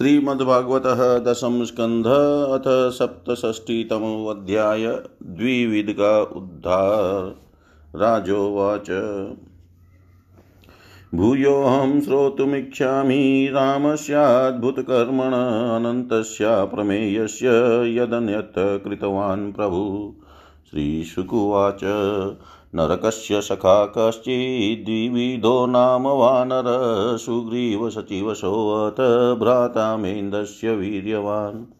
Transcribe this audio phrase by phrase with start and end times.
[0.00, 0.82] श्रीमद्भागवत
[1.28, 2.06] दशम स्कंध
[2.52, 4.86] अथ सप्तष्टीतमोऽध्याय
[5.22, 7.36] द्विविध का उद्धार।
[7.98, 8.90] राजोवाच।
[11.14, 15.32] भूयोऽहं श्रोतुमिच्छामि रामस्याद्भुतकर्मण
[15.76, 17.48] अनन्तस्य प्रमेयस्य
[17.96, 20.14] यदन्यत् कृतवान् प्रभु।
[20.70, 21.80] श्रीशुकुवाच
[22.74, 31.72] नरकस्य सखा कश्चिद्विविधो नाम वानर सुग्रीवसचिवसोऽथ भ्राता मेन्दस्य वीर्यवान्।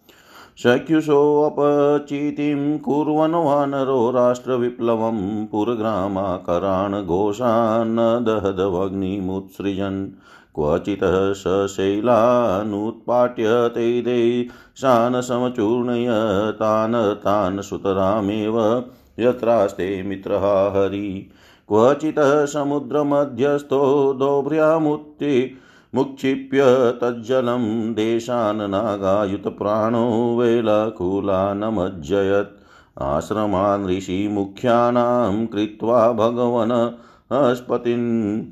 [0.58, 10.10] सख्युषोऽपचितिं कुर्वन् वानरो राष्ट्रविप्लवं पुरग्रामाकरान् घोषान् दहदवग्निमुत्सृजन्।
[10.54, 16.06] क्वचितः सशैलानुत्पाट्य तैदेशान् समचूर्णय
[16.52, 18.84] तान् तान् सुतरामेव
[19.20, 21.30] यत्रास्ते मित्रः हरि।
[21.68, 25.54] क्वचितः समुद्रमध्यस्थो दोभ्र्यामुत्ति
[25.94, 26.60] मुक्षिप्य
[27.02, 32.56] तज्जलं देशान् नागायुतप्राणो वेलाकुलानमज्जयत्।
[33.02, 36.90] आश्रमान् ऋषिमुख्यानां कृत्वा भगवन्
[37.32, 38.44] हस्पतिन्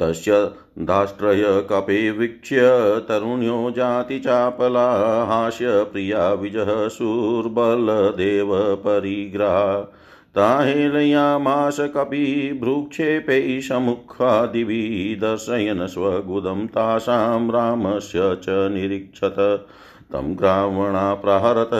[0.00, 2.60] तस्य धाष्ट्रय कपे वीक्ष्य
[3.08, 9.92] तरुण्यो जातिचापला हास्यप्रिया विजः शूर्बलदेव परिग्रहा
[10.36, 19.66] ताहेलयामाश कपिभ्रूक्षेपै समुखादिभिः दर्शयन् स्वगुदं तासां रामस्य च निरीक्षत।
[20.12, 21.70] तं ग्रामणा प्रहरत,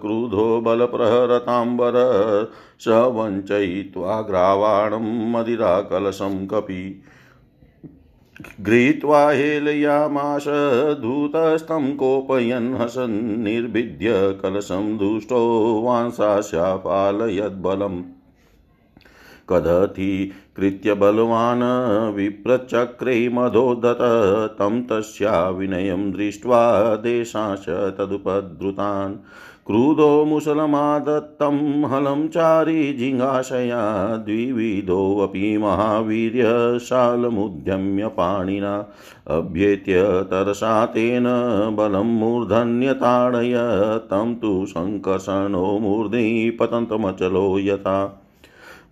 [0.00, 1.92] क्रुधो बलप्रहरताम्बर
[2.80, 7.02] स वञ्चयित्वा ग्रावाणं मदिराकलशं कपि।
[8.60, 10.44] गृहीत्वा हेलयामाश
[11.00, 18.02] धूतस्तं कोपयन् हसन् निर्भिद्य कलशं दुष्टो वांसास्यापालयद्बलम्
[19.48, 23.98] कदथीकृत्य बलवान् विप्रचक्रे मधोदत
[24.58, 29.16] तं तस्या विनयं दृष्ट्वा देशांश तदुपद्रुतान्।
[29.66, 38.86] क्रुधो मुसलमादत्तं हलं चारी जिङ्घाशया द्विविधोऽपि महावीर्यशालमुद्यम्य पाणिना।
[39.26, 41.24] अभ्येत्य तरसा तेन
[41.76, 43.54] बलं मूर्धन्यताडय,
[44.10, 48.22] तं तु सङ्कर्षणो मूर्ध्नि पतन्तमचलो यथा।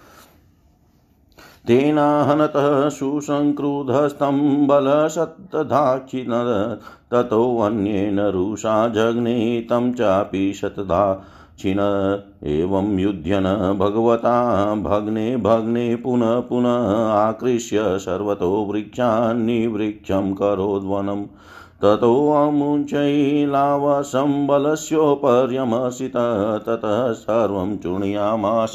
[1.66, 6.30] तेनाहनतः सुसङ्क्रुधस्तं बलशतधाक्षिण
[7.10, 11.24] ततोऽन्येन रुषा जग्ने तं चापि शतधा
[11.58, 11.78] छिन
[12.44, 21.24] एवं युध्यन भगवता। भग्ने भग्ने, पुनः पुनः आकृष्य सर्वतो वृक्षान्निवृक्षं करोद्वनम्।
[21.82, 26.12] ततोऽमुञ्चैलावशं बलस्योपर्यमसित
[26.66, 28.72] ततः सर्वं चूर्णयामास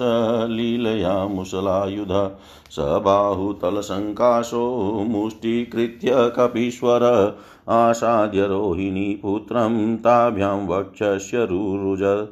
[0.50, 2.32] लीलया मुसलायुध।
[2.70, 7.36] स बाहुतलसङ्काशो मुष्टीकृत्य कपीश्वर
[7.70, 12.28] आसाद्य रोहिणीपुत्रं ताभ्यां वक्षस्य रुरुज।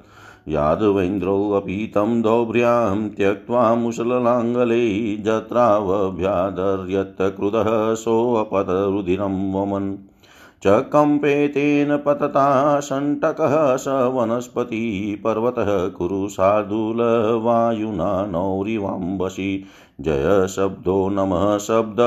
[0.48, 9.98] यादवेन्द्रोऽपि तं दौभ्र्यां त्यक्त्वा मुसललाङ्गले जत्रावभ्यादर्यत्क्रुधः सोऽपतरुधिरं वमन्।
[10.64, 19.64] च कम्पेतेन पतता शण्टकः स वनस्पति पर्वतः कुरु शार्दूलवायुना नौरिवाम्बसि।
[20.02, 21.98] जय शब्दो नमः शब्द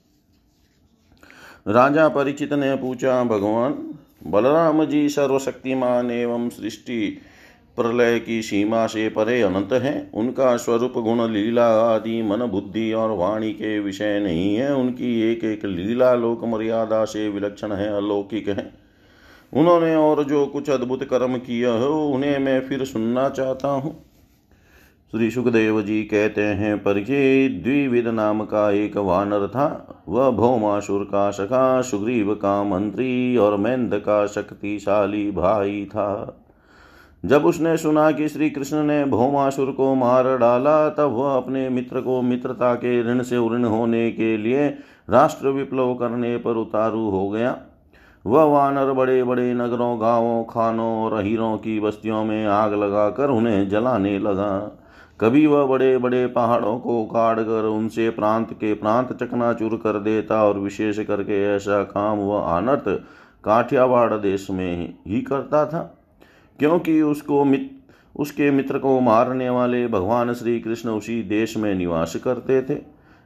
[1.68, 3.94] राजा परिचित ने पूछा, भगवान,
[4.28, 7.18] बलराम जी सर्वशक्तिमान एवं सृष्टि
[7.78, 13.12] प्रलय की सीमा से परे अनंत है। उनका स्वरूप गुण लीला आदि, मन बुद्धि और
[13.12, 18.48] वाणी के विषय नहीं है। उनकी एक एक लीला लोक मर्यादा से विलक्षण है, अलौकिक
[18.48, 18.74] है।
[19.54, 24.06] उन्होंने और जो कुछ अद्भुत कर्म किया हो, उन्हें मैं फिर सुनना चाहता हूँ।
[25.12, 31.32] श्री सुखदेव जी कहते हैं, परिचय द्विविध नाम का एक वानर था। वह भौमासुर का
[31.32, 36.42] सखा, सुग्रीव का मंत्री और मैंद का शक्तिशाली भाई था।
[37.26, 42.02] जब उसने सुना कि श्री कृष्ण ने भौमासुर को मार डाला, तब वह अपने मित्र
[42.02, 44.68] को मित्रता के ऋण से उऋण होने के लिए
[45.10, 47.58] राष्ट्र विप्लव करने पर उतारू हो गया।
[48.26, 53.70] वह वानर बड़े बड़े नगरों, गाँवों, खानों और हीरों की बस्तियों में आग लगाकर उन्हें
[53.70, 54.82] जलाने लगा।
[55.22, 60.44] कभी वह बड़े बड़े पहाड़ों को काट कर उनसे प्रांत के प्रांत चकनाचूर कर देता
[60.44, 62.90] और विशेष करके ऐसा काम वह अनर्थ
[63.44, 66.02] काठियावाड़ देश में ही करता था।
[66.60, 67.72] क्योंकि उसको मित
[68.16, 72.76] उसके मित्र को मारने वाले भगवान श्री कृष्ण उसी देश में निवास करते थे।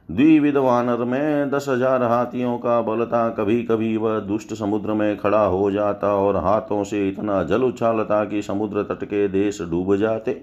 [0.08, 5.16] द्विविध वानर में दस हज़ार हाथियों का बल था कभी कभी वह दुष्ट समुद्र में
[5.16, 9.94] खड़ा हो जाता और हाथों से इतना जल उछालता कि समुद्र तट के देश डूब
[9.96, 10.40] जाते।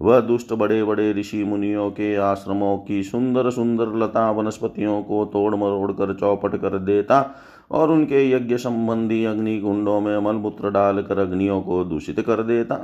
[0.00, 5.54] वह दुष्ट बड़े बड़े ऋषि मुनियों के आश्रमों की सुंदर सुंदर लता वनस्पतियों को तोड़
[5.54, 7.20] मरोड़ कर चौपट कर देता
[7.70, 12.78] और उनके यज्ञ संबंधी अग्नि कुंडों में मलमूत्र डालकर अग्नियों को दूषित कर देता।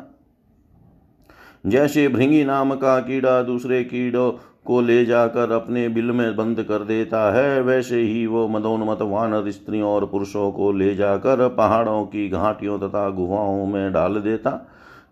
[1.67, 4.31] जैसे भृंगी नाम का कीड़ा दूसरे कीड़ों
[4.65, 9.51] को ले जाकर अपने बिल में बंद कर देता है, वैसे ही वो मदोन्मत वानर
[9.51, 14.51] स्त्रियों और पुरुषों को ले जाकर पहाड़ों की घाटियों तथा गुफाओं में डाल देता।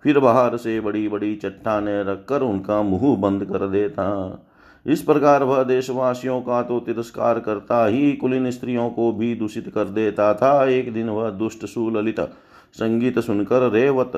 [0.03, 4.05] फिर बाहर से बड़ी बड़ी चट्टाने रखकर उनका मुँह बंद कर देता।
[4.87, 9.85] इस प्रकार वह देशवासियों का तो तिरस्कार करता ही कुलीन स्त्रियों को भी दूषित कर
[9.85, 12.21] देता था। एक दिन वह दुष्ट सुललित
[12.75, 14.13] संगीत सुनकर रेवत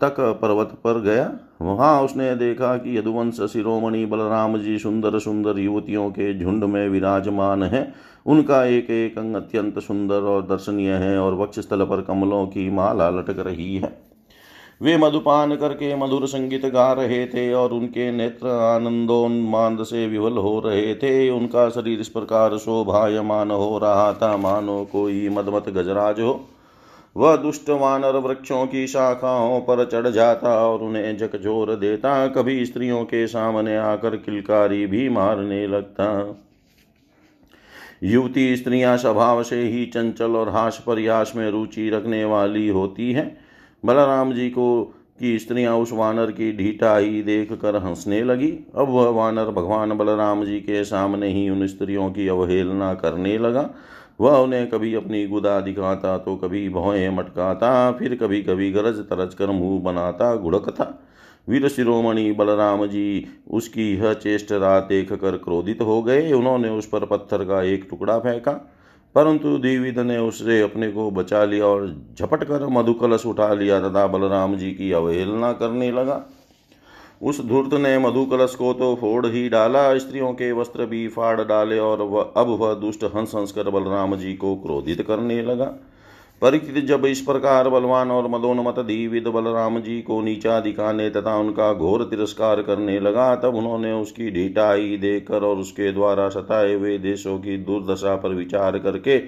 [0.00, 1.30] तक पर्वत पर गया।
[1.62, 7.62] वहाँ उसने देखा कि यदुवंश शिरोमणि बलराम जी सुंदर सुंदर युवतियों के झुंड में विराजमान
[7.62, 7.92] है।
[8.26, 13.10] उनका एक एक अंग अत्यंत सुंदर और दर्शनीय है और वक्षस्थल पर कमलों की माला
[13.10, 14.11] लटक रही है।
[14.80, 20.58] वे मधुपान करके मधुर संगीत गा रहे थे और उनके नेत्र आनंदोन्माद से विवल हो
[20.60, 26.48] रहे थे। उनका शरीर इस प्रकार शोभायमान हो रहा था। मानो कोई मदमत गजराज हो।
[27.16, 33.04] वह दुष्ट वानर वृक्षों की शाखाओं पर चढ़ जाता और उन्हें झकझोर देता। कभी स्त्रियों
[33.04, 36.38] के सामने आकर किलकारी भी मारने लगता।
[38.04, 43.41] युवती स्त्रियाँ स्वभाव से ही चंचल और हास प्रयास में रुचि रखने वाली होती हैं।
[43.84, 44.82] बलराम जी को
[45.20, 50.44] की स्त्रियाँ उस वानर की ढीठाई देख कर हंसने लगी। अब वह वानर भगवान बलराम
[50.44, 53.68] जी के सामने ही उन स्त्रियों की अवहेलना करने लगा।
[54.20, 59.34] वह उन्हें कभी अपनी गुदा दिखाता तो कभी भौएँ मटकाता, फिर कभी कभी गरज तरज
[59.34, 60.86] कर मुँह बनाता, गुड़कता।
[61.48, 66.86] वीर शिरोमणि बलराम जी उसकी यह चेष्ट रात देख कर क्रोधित हो गए। उन्होंने उस
[66.86, 68.52] पर पत्थर का एक टुकड़ा फेंका।
[69.14, 71.86] परंतु देवीद ने उससे अपने को बचा लिया और
[72.18, 76.22] झपट कर मधुकलश उठा लिया, तथा बलराम जी की अवहेलना करने लगा।
[77.22, 81.78] उस धूर्त ने मधुकलश को तो फोड़ ही डाला, स्त्रियों के वस्त्र भी फाड़ डाले
[81.78, 85.74] और वह अब वह दुष्ट हंस हंस कर बलराम जी को क्रोधित करने लगा।
[86.42, 91.72] परीक्षित जब इस प्रकार बलवान और मदोन्मत दीविद बलराम जी को नीचा दिखाने तथा उनका
[91.72, 97.38] घोर तिरस्कार करने लगा, तब उन्होंने उसकी ढीठाई देकर और उसके द्वारा सताए हुए देशों
[97.38, 99.20] की दुर्दशा पर विचार करके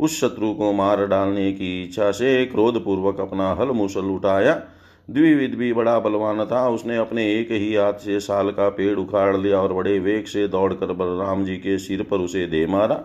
[0.00, 4.60] उस शत्रु को मार डालने की इच्छा से क्रोधपूर्वक अपना हल मुसल उठाया।
[5.08, 9.36] द्विविद भी बड़ा बलवान था, उसने अपने एक ही हाथ से साल का पेड़ उखाड़
[9.36, 13.04] लिया और बड़े वेग से दौड़कर बलराम जी के सिर पर उसे दे मारा।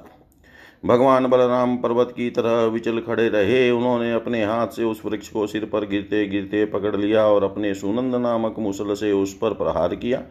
[0.84, 5.46] भगवान बलराम पर्वत की तरह विचल खड़े रहे। उन्होंने अपने हाथ से उस वृक्ष को
[5.48, 9.96] सिर पर गिरते गिरते पकड़ लिया और अपने सुनंद नामक मुसल से उस पर प्रहार
[9.96, 10.22] किया।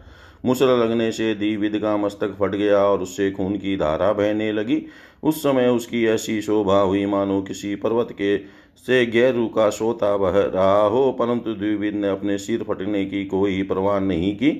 [0.44, 4.82] मुसल लगने से दीविद का मस्तक फट गया और उससे खून की धारा बहने लगी।
[5.22, 8.36] उस समय उसकी ऐसी शोभा हुई मानो किसी पर्वत के
[8.78, 13.62] से गैरू का सोता बह रहा हो, परंतु द्विविद ने अपने सिर फटने की कोई
[13.62, 14.50] परवाह नहीं की।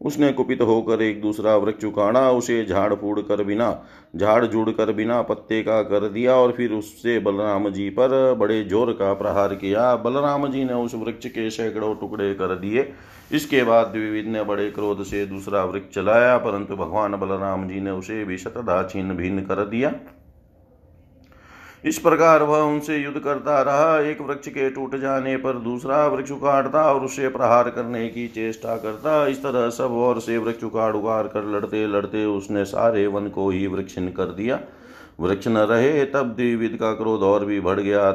[0.00, 3.70] उसने कुपित होकर एक दूसरा वृक्ष उखाड़ा, उसे झाड़ फूड़ कर बिना,
[4.16, 8.62] झाड़ जुड़ कर बिना पत्ते का कर दिया और फिर उससे बलराम जी पर बड़े
[8.64, 12.92] ज़ोर का प्रहार किया। बलराम जी ने उस वृक्ष के सैकड़ों टुकड़े कर दिए।
[13.32, 17.90] इसके बाद द्विविद ने बड़े क्रोध से दूसरा वृक्ष चलाया परंतु भगवान बलराम जी ने
[17.90, 19.92] उसे भी शतधा छिन्न भिन्न कर दिया।
[21.84, 26.30] इस प्रकार वह उनसे युद्ध करता रहा। एक वृक्ष के टूट जाने पर दूसरा वृक्ष
[26.30, 30.94] उखाड़ता और उसे प्रहार करने की चेष्टा करता। इस तरह सब और से वृक्ष उखाड़
[30.96, 34.60] उखाड़ कर लड़ते लड़ते उसने सारे वन को ही वृक्षिन कर दिया।
[35.20, 38.10] वृक्ष न रहे तब द्विविद का क्रोध और भी बढ़ गया।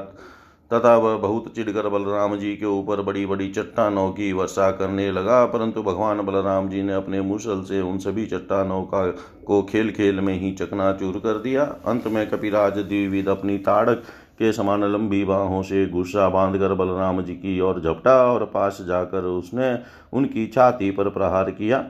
[0.71, 5.45] तथा वह बहुत चिढ़कर बलराम जी के ऊपर बड़ी बड़ी चट्टानों की वर्षा करने लगा,
[5.45, 9.05] परंतु भगवान बलराम जी ने अपने मुसल से उन सभी चट्टानों का,
[9.45, 14.03] को खेल खेल में ही चकनाचूर कर दिया। अंत में कपिराज द्विविद अपनी ताड़क
[14.39, 19.23] के समान लंबी बाहों से गुस्सा बांधकर बलराम जी की ओर झपटा और पास जाकर
[19.25, 19.77] उसने
[20.13, 21.85] उनकी छाती पर प्रहार किया।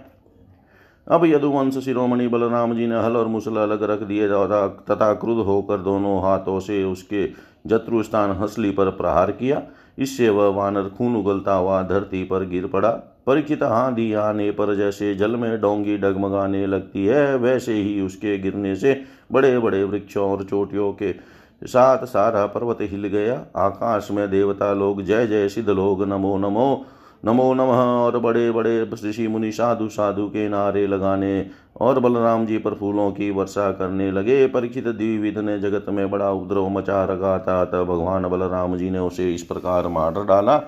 [1.08, 5.78] अब यदुवंश शिरोमणि बलराम जी ने हल और मुसल अलग रख दिए तथा क्रुद्ध होकर
[5.80, 7.26] दोनों हाथों से उसके
[7.68, 9.62] जत्रु स्थान हंसली पर प्रहार किया।
[9.98, 12.90] इससे वह वानर खून उगलता हुआ धरती पर गिर पड़ा।
[13.28, 18.76] परीक्षित आंधी आने पर जैसे जल में डोंगी डगमगाने लगती है, वैसे ही उसके गिरने
[18.76, 21.14] से बड़े बड़े वृक्षों और चोटियों के
[21.62, 26.86] साथ सारा पर्वत हिल गया। आकाश में देवता लोग जय जय सिद्ध लोग नमो नमो।
[27.26, 31.46] नमो नमः और बड़े बड़े ऋषि मुनि साधु साधु के नारे लगाने
[31.82, 36.32] और बलराम जी पर फूलों की वर्षा करने लगे। परीक्षित द्विविध ने जगत में बड़ा
[36.32, 40.62] उपद्रव मचा रखा था, तब भगवान बलराम जी ने उसे इस प्रकार मार डाला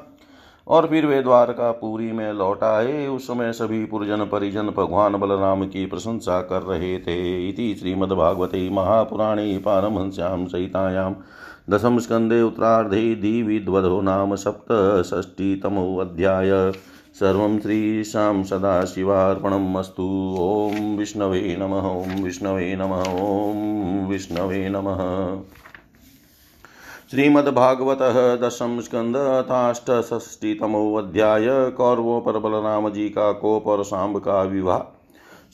[0.68, 5.64] और फिर वे द्वारका पूरी में लौट आए। उस समय सभी पुरजन परिजन भगवान बलराम
[5.68, 11.12] की प्रशंसा कर रहे थे। इति श्रीमद्भागवते महापुराणे पारमहंस्यां सहितायां
[11.70, 16.74] दशम स्कंदे उत्तरार्धे दिविद्वधो नाम सप्तषष्टितमोऽध्याय।
[17.14, 25.42] सर्वं श्रीशां सदाशिवार्पणम् अस्तु। ॐ विष्णवे नमः, ॐ विष्णवे नमः, ॐ विष्णवे नमः।
[27.12, 35.04] श्रीमद्भागवतः दशम स्कंद अथाष्टषष्टितमोऽध्याय कौरवों का कोप और सांब का विवाह।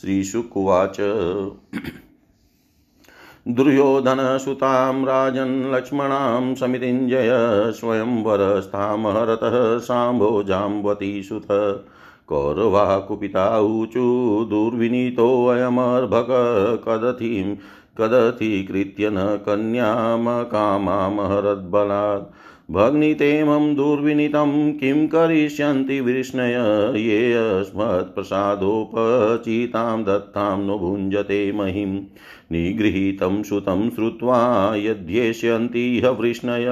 [0.01, 0.97] श्रीशुकुवाच
[3.47, 7.31] दुर्योधनसुतां राजन् लक्ष्मणां समितिञ्जय
[7.71, 11.47] स्वयंवरस्थामहरतः साम्भो जाम्बतीसुत
[12.27, 16.27] कौरवा कुपिता ऊचु दुर्विनीतोऽयमर्भक
[16.87, 17.55] कदथिं
[17.97, 22.31] कदथीकृत्य न कन्यामकामामहरद्बलात्
[22.71, 26.93] भग्नितेमं दुर्विनीतं किं करिष्यन्ति विष्णय?
[26.95, 31.99] ये अस्मत्प्रसादोपचितां दत्तां नु भुञ्जते महिम्
[32.51, 36.65] निगृहीतं सुतं श्रुत्वा यद्येष्यन्ति हवृष्णय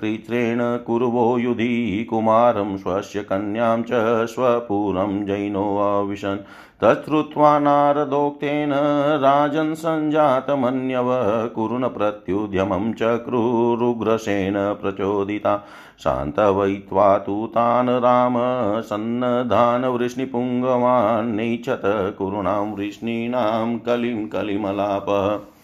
[0.00, 6.38] कृत्रेण कुर्वो युधि कुमारं स्वस्य कन्यां च स्वपुरं जैनोऽविशन्।
[6.82, 8.70] तच्छ्रुत्वा नारदोक्तेन
[9.16, 11.08] राजन् सञ्जातमन्यव
[11.54, 15.56] कुरुन प्रत्युद्यमं चक्रुरुग्रसेन प्रचोदिता।
[15.98, 18.34] शान्तवयित्वा तु तान् राम
[18.80, 21.82] सन्नधान् वृष्णिपुङ्गवान् नैच्छत
[22.18, 25.56] कुरुणां वृष्णीनां कलिं कलिमलापः।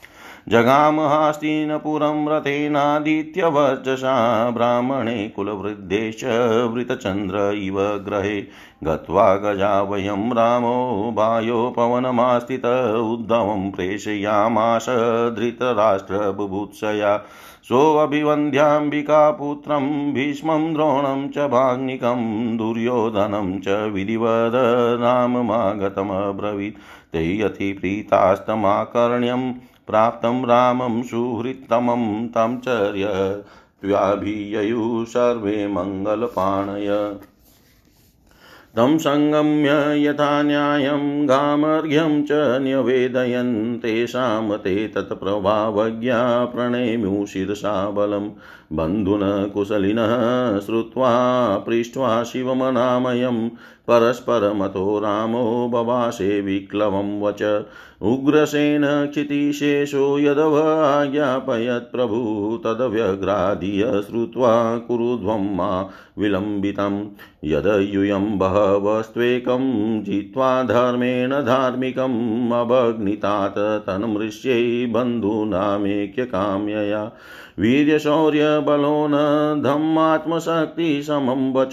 [0.48, 4.14] जगामहास्तिनपुरं रथेनादित्यवर्चसा
[4.50, 6.24] ब्राह्मणे कुलवृद्धेश
[6.74, 8.40] वृतचन्द्र इव ग्रहे।
[8.84, 14.86] गत्वा गजा वयं रामो वायो पवनमास्थित उद्धवं प्रेषयामाश
[15.38, 17.22] धृतराष्ट्रबुभुत्सया।
[17.64, 24.52] सोऽभिवन्द्याम्बिकापुत्रं भीष्मं द्रोणं च भाग्निकं दुर्योधनं च विधिवद
[25.00, 26.76] राममागतमब्रवीत्।
[27.12, 29.52] ते अतिप्रीतास्तमाकर्ण्यं
[29.86, 33.04] प्राप्तं रामं सुहृत्तमं तं चर्य
[35.04, 37.16] सर्वे मङ्गलपाणय।
[38.76, 39.70] तं सङ्गम्य
[40.04, 48.28] यथा न्यायं गामर्घ्यं च न्यवेदयन् तेषां ते तत्प्रभावज्ञा प्रणेमु शिरसा बलं
[48.72, 53.50] बन्धुन कुशलिनः श्रुत्वा पृष्ट्वा शिवमनामयं
[53.88, 57.64] परस्परमतो रामो बवासे विक्लवं वच।
[58.02, 67.08] उग्रसेन क्षितिशेषो यदवाज्ञापयत् प्रभु तदव्यग्राधिय श्रुत्वा कुरुध्वं मा विलम्बितं।
[67.44, 77.12] यदयूयं बहवस्त्वेकं जित्वा धर्मेण धार्मिकम् अभग्नितात् तन्मृष्यै बन्धूनामेक्यकाम्यया।
[78.58, 81.72] वीर्यशौर्यबलो न धम्मात्मशक्तिसमं वच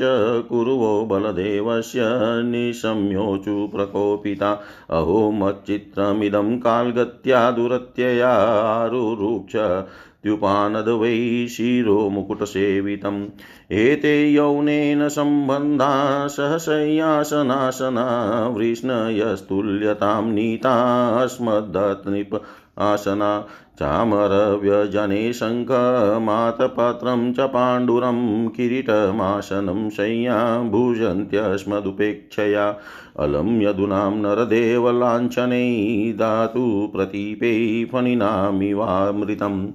[0.50, 2.02] कुरुवो बलदेवस्य
[2.44, 9.84] निशम्योचु प्रकोपिता। अहो मच्चित्रमिदं काल्गत्या दुरत्ययारुरुक्ष
[10.24, 13.28] द्युपानदवै शिरो मुकुटसेवितम्।
[13.72, 22.42] एते यौनेन सम्बन्धा सहशय्यासनासना वृष्णयस्तुल्यतां नीतास्मद्दत्निप
[22.80, 23.48] आसना।
[23.80, 32.78] चामरव्यजने शङ्खमातपत्रं च पाण्डुरं किरीटमासनं शय्यां भुजन्त्यस्मदुपेक्षया।
[33.20, 39.68] अलं यदूनां नरदेवलाञ्छनै दातु प्रतीपे फणिनामिवामृतम्।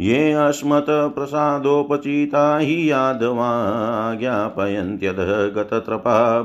[0.00, 6.42] ये अस्मत्प्रसादोपचिता हि यादवा ज्ञापयन्त्यतः गतत्रपा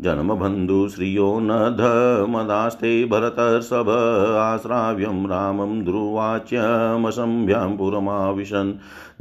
[0.00, 3.88] जन्मबन्धुश्रियो न धमदास्ते भरतर्षभ
[4.38, 8.72] आश्राव्यं रामं ध्रुवाच्यमसंभ्यां पुरमाविशन्।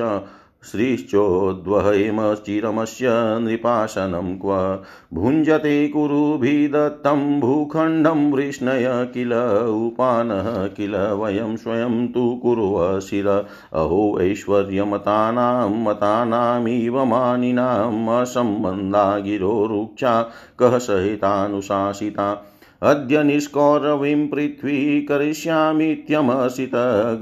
[0.72, 13.46] श्रीश्चोद्वहैमश्चिरमस्य नृपाशनं क्व भुञ्जते कुरुभिदत्तं भूखण्डं वृष्णय किल उपानः किल वयं स्वयं तु कुर्व शिर।
[13.74, 26.72] अहो ऐश्वर्यमतानां मतानामिव मानिनाम् असम्बन्धा गिरो कः सहितानुशासिता। अद्य निष्कौरवीं पृथ्वी करिष्यामीत्यमसित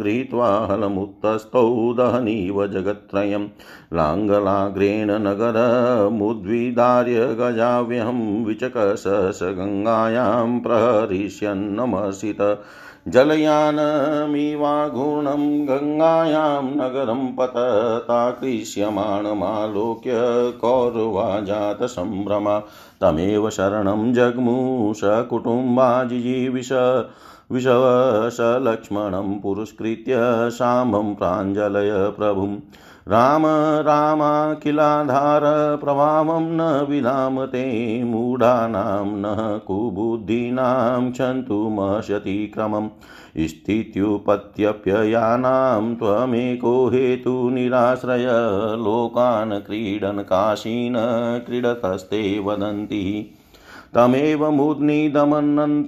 [0.02, 3.48] गृहीत्वा हलमुत्तस्थौ दहनीव जगत्त्रयं।
[3.94, 12.38] लाङ्गलाग्रेण नगरमुद्विदार्य गजाव्यहं विचकसस गङ्गायां प्रहरिष्यन्नमसित।
[13.08, 20.12] जलयानमिवागुणं गङ्गायां नगरं पतताकृष्यमाणमालोक्य
[20.62, 22.62] कौरवा जातसम्भ्रमा
[23.02, 26.72] तमेव शरणं जग्मूष कुटुम्बाजिजीविष
[27.52, 30.16] विषवशलक्ष्मणं पुरस्कृत्य
[30.50, 32.56] सामं प्राञ्जलय प्रभुं
[33.08, 33.44] राम
[33.82, 42.90] रामाखिलाधार प्रभावं न विधामते मूढानां न कुबुद्धीनां क्षन्तुमशतिक्रमम्
[43.40, 48.28] स्थित्युपत्यप्ययानां त्वमेको हेतुनिराश्रय
[48.78, 53.34] लोकान् क्रीडन् काशीन् क्रीडतस्ते वदन्ति।
[53.96, 55.88] तमेव मुद्निदमन्नन्त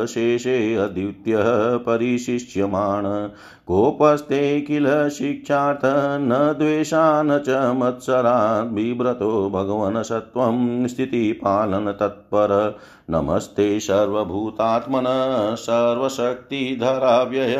[0.07, 3.02] शेषे अद्वितीयः परिशिष्यमाण।
[3.66, 5.81] कोपस्ते किल शिक्षार्थ
[6.20, 12.79] न द्वेषा न च मत्सरात् बिभ्रतो भगवन् सत्त्वं स्थितिपालनतत्पर
[13.11, 15.05] नमस्ते सर्वभूतात्मन,
[15.59, 17.57] सर्वशक्तिधराव्यय।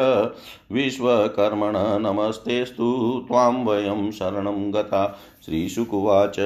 [0.73, 6.39] विश्वकर्मण नमस्तेस्तु त्वां वयं शरणं गता। श्रीशुकुवाच।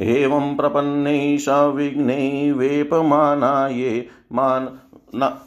[0.00, 4.78] एवं प्रपन्नै सविघ्नै वेपमानाये मान
[5.14, 5.38] न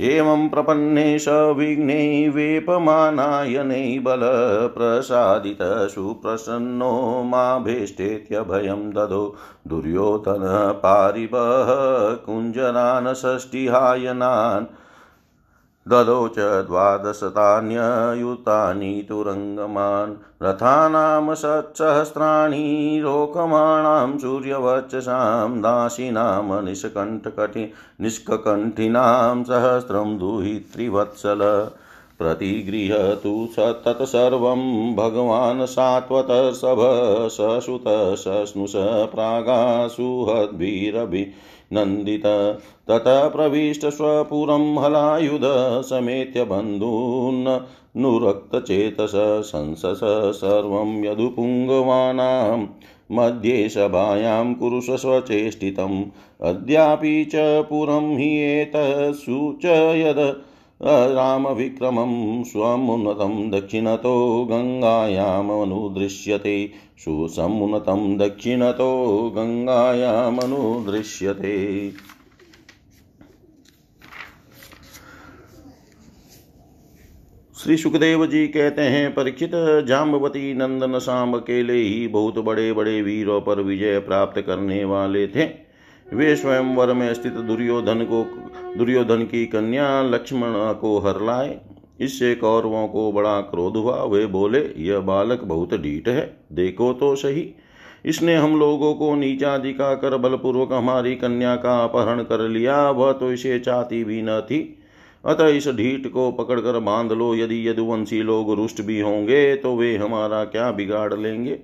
[0.00, 9.36] एवं प्रपन्ने सविघ्ने वेपमानायनै बलप्रसादित सुप्रसन्नो माभीष्टेत्यभयं ददो
[9.68, 11.72] दुर्योधनः पारिबः
[12.26, 14.66] कुञ्जरान् षष्टिहायनान्
[15.88, 31.70] ददौ च द्वादशतान्ययुतानि तुरङ्गमान् रथानां षट्सहस्राणि रोकमाणां सूर्यवचसां दासीनां निष्कण्ठकटि निष्ककण्ठिनां सहस्रं दुहित्रिवत्सल
[32.18, 36.78] प्रतिगृहतु तत्सर्वं भगवान् सात्वत सभ
[37.30, 37.84] ससुत
[38.18, 38.72] सस्नुष
[39.14, 41.32] प्रागासुहद्भिरभि
[41.72, 42.22] नन्दित।
[42.88, 52.66] ततः प्रविष्ट स्वपुरं हलायुध समेत्य बन्धून्। नुरक्तचेतस संसस सर्वं यदुपुङ्गवानां।
[53.10, 56.04] मध्ये सभायां कुरुष स्वचेष्टितम्।
[56.42, 60.42] अद्यापि च पुरं हि एतत्सूचयद
[60.84, 71.92] रामविक्रमं स्वमुन्नतं दक्षिणतो गङ्गायामनुदृश्यते। सुसमुन्नतं दक्षिणतो गङ्गायामनुदृश्यते।
[77.58, 79.50] श्री सुखदेव जी कहते हैं, परीक्षित
[79.88, 85.71] जाम्बवती नंदन शाम अकेले ही बहुत बड़े बड़े वीरों पर विजय प्राप्त करने वाले थे।
[86.12, 88.26] वे स्वयंवर में स्थित दुर्योधन को,
[88.76, 91.58] दुर्योधन की कन्या लक्ष्मण को हर लाए।
[92.00, 97.14] इससे कौरवों को बड़ा क्रोध हुआ। वे बोले, यह बालक बहुत ढीठ है, देखो तो
[97.14, 97.48] सही।
[98.04, 103.12] इसने हम लोगों को नीचा दिखा कर बलपूर्वक हमारी कन्या का अपहरण कर लिया। वह
[103.12, 104.78] तो इसे चाहती भी न थी।
[105.24, 109.96] अतः इस ढीठ को पकड़कर बाँध लो। यदि यदुवंशी लोग रुष्ट भी होंगे तो वे
[109.96, 111.58] हमारा क्या बिगाड़ लेंगे?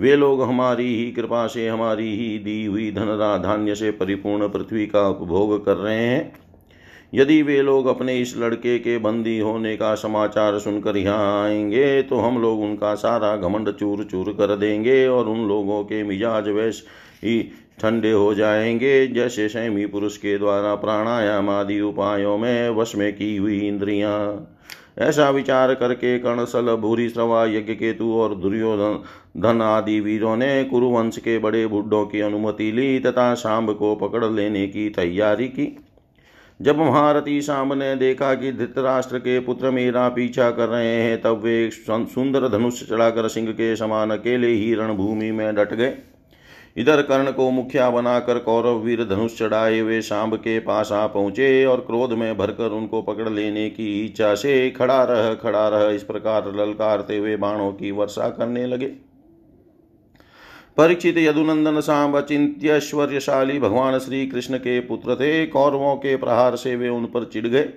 [0.00, 4.86] वे लोग हमारी ही कृपा से हमारी ही दी हुई धनरा धान्य से परिपूर्ण पृथ्वी
[4.86, 6.32] का उपभोग कर रहे हैं।
[7.14, 12.18] यदि वे लोग अपने इस लड़के के बंदी होने का समाचार सुनकर यहाँ आएँगे तो
[12.18, 16.82] हम लोग उनका सारा घमंड चूर चूर कर देंगे और उन लोगों के मिजाज वैस
[17.24, 17.40] ही
[17.80, 23.36] ठंडे हो जाएँगे, जैसे सैमी पुरुष के द्वारा प्राणायाम आदि उपायों में वश में की
[23.36, 24.56] हुई इंद्रियाँ।
[25.00, 29.02] ऐसा विचार करके कर्णसल भूरी श्रवा यज्ञ केतु और दुर्योधन,
[29.40, 34.24] धन आदि वीरों ने कुरुवंश के बड़े बुढ़ों की अनुमति ली तथा शाम्ब को पकड़
[34.24, 35.76] लेने की तैयारी की।
[36.60, 41.40] जब महारथी शाम ने देखा कि धृतराष्ट्र के पुत्र मेरा पीछा कर रहे हैं, तब
[41.44, 45.96] वे सुंदर धनुष चढ़ाकर सिंह के समान अकेले ही रणभूमि में डट गए।
[46.76, 51.64] इधर कर्ण को मुखिया बनाकर कौरव वीर धनुष चढ़ाए हुए सांब के पास आ पहुँचे
[51.64, 56.02] और क्रोध में भरकर उनको पकड़ लेने की इच्छा से खड़ा रह खड़ा रह इस
[56.02, 58.86] प्रकार ललकारते हुए बाणों की वर्षा करने लगे।
[60.76, 66.88] परीक्षित यदुनंदन सांब अचिंत्यश्वर्यशाली भगवान श्री कृष्ण के पुत्र थे। कौरवों के प्रहार से वे
[66.88, 67.68] उन पर चिढ़ गए।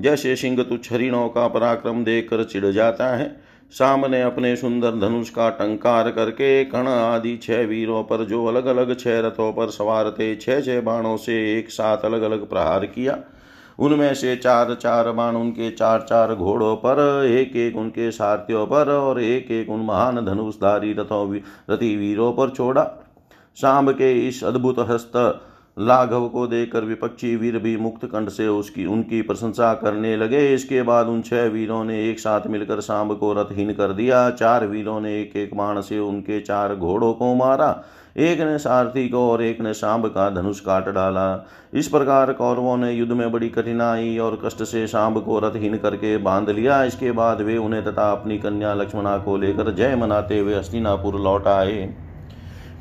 [0.00, 3.26] जैसे सिंह तुच्छ हरिणों का पराक्रम देखकर चिढ़ जाता है
[3.74, 8.66] शाम ने अपने सुंदर धनुष का टंकार करके कण आदि छह वीरों पर जो अलग
[8.66, 12.86] अलग छह रथों पर सवार थे छह छह बाणों से एक साथ अलग अलग प्रहार
[12.86, 13.18] किया।
[13.78, 18.90] उनमें से चार चार बाण उनके चार चार घोड़ों पर एक एक उनके सारथियों पर
[18.90, 22.84] और एक एक उन महान धनुषधारी रथों रति वीरों पर छोड़ा
[23.56, 25.12] शाम के इस अद्भुत हस्त
[25.76, 30.82] लाघव को देखकर विपक्षी वीर भी मुक्त कंठ से उसकी, उनकी प्रशंसा करने लगे। इसके
[30.82, 35.00] बाद उन छह वीरों ने एक साथ मिलकर सांब को रथहीन कर दिया। चार वीरों
[35.00, 37.84] ने एक एक बाण से उनके चार घोड़ों को मारा।
[38.16, 42.76] एक ने सारथी को और एक ने सांब का धनुष काट डाला। इस प्रकार कौरवों
[42.76, 47.12] ने युद्ध में बड़ी कठिनाई और कष्ट से सांब को रथहीन करके बाँध लिया। इसके
[47.12, 51.94] बाद वे उन्हें तथा अपनी कन्या लक्ष्मणा को लेकर जय मनाते हुए हस्तिनापुर लौट आए।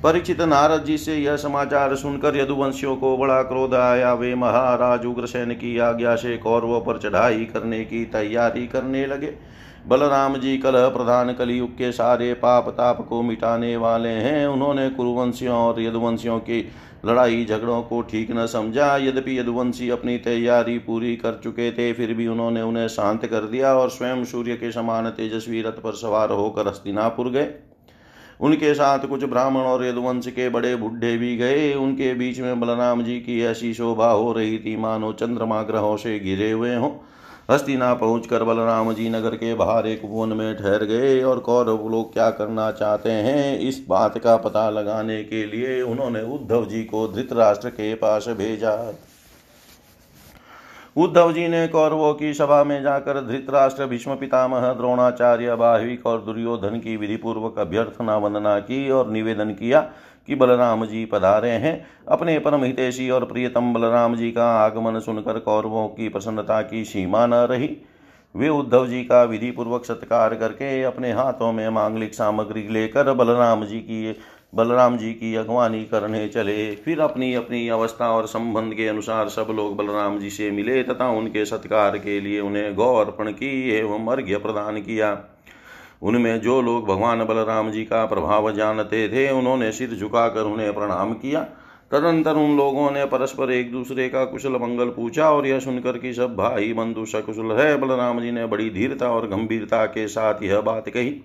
[0.04, 5.54] परीक्षित नारद जी से यह समाचार सुनकर यदुवंशियों को बड़ा क्रोध आया। वे महाराज उग्रसेन
[5.54, 9.34] की आज्ञा से कौरवों पर चढ़ाई करने की तैयारी करने लगे।
[9.88, 15.56] बलराम जी कलह प्रधान कलयुग के सारे पाप ताप को मिटाने वाले हैं। उन्होंने कुरुवंशियों
[15.58, 16.62] और यदुवंशियों की
[17.06, 22.14] लड़ाई झगड़ों को ठीक न समझा। यद्यपि यदुवंशी अपनी तैयारी पूरी कर चुके थे, फिर
[22.14, 26.32] भी उन्होंने उन्हें शांत कर दिया और स्वयं सूर्य के समान तेजस्वी रथ पर सवार
[26.32, 27.54] होकर हस्तिनापुर गए।
[28.44, 33.04] उनके साथ कुछ ब्राह्मण और यदुवंश के बड़े बुढ़े भी गए। उनके बीच में बलराम
[33.04, 36.92] जी की ऐसी शोभा हो रही थी, मानो चंद्रमा ग्रहों से घिरे हुए हों।
[37.52, 42.14] हस्तिना पहुंचकर बलराम जी नगर के बाहर एक वन में ठहर गए और कौरव लोग
[42.14, 47.08] क्या करना चाहते हैं, इस बात का पता लगाने के लिए उन्होंने उद्धव जी को
[47.08, 48.76] धृतराष्ट्र के पास भेजा।
[50.96, 56.80] उद्धव जी ने कौरवों की सभा में जाकर धृतराष्ट्र भीष्म पितामह द्रोणाचार्य बाहिक और दुर्योधन
[56.80, 59.82] की विधि पूर्वक अभ्यर्थना, वंदना की और निवेदन किया
[60.28, 65.40] कि बलराम जी पधारे हैं। अपने परम हितेशी और प्रियतम बलराम जी का आगमन सुनकर
[65.40, 67.78] कौरवों की प्रसन्नता की सीमा न रही।
[68.36, 73.66] वे उद्धव जी का विधि पूर्वक सत्कार करके अपने हाथों में मांगलिक सामग्री लेकर बलराम
[73.66, 74.12] जी की
[74.54, 79.48] बलराम जी की अगवानी करने चले। फिर अपनी अपनी अवस्था और संबंध के अनुसार सब
[79.50, 84.08] लोग बलराम जी से मिले तथा उनके सत्कार के लिए उन्हें गौ अर्पण की एवं
[84.08, 85.18] अर्घ्य प्रदान किया।
[86.02, 91.14] उनमें जो लोग भगवान बलराम जी का प्रभाव जानते थे, उन्होंने सिर झुकाकर उन्हें प्रणाम
[91.14, 91.42] किया।
[91.92, 96.14] तदंतर उन लोगों ने परस्पर एक दूसरे का कुशल मंगल पूछा और यह सुनकर कि
[96.14, 100.62] सब भाई बंधु सकुशल है। बलराम जी ने बड़ी धीरता और गंभीरता के साथ यह
[100.62, 101.22] बात कही।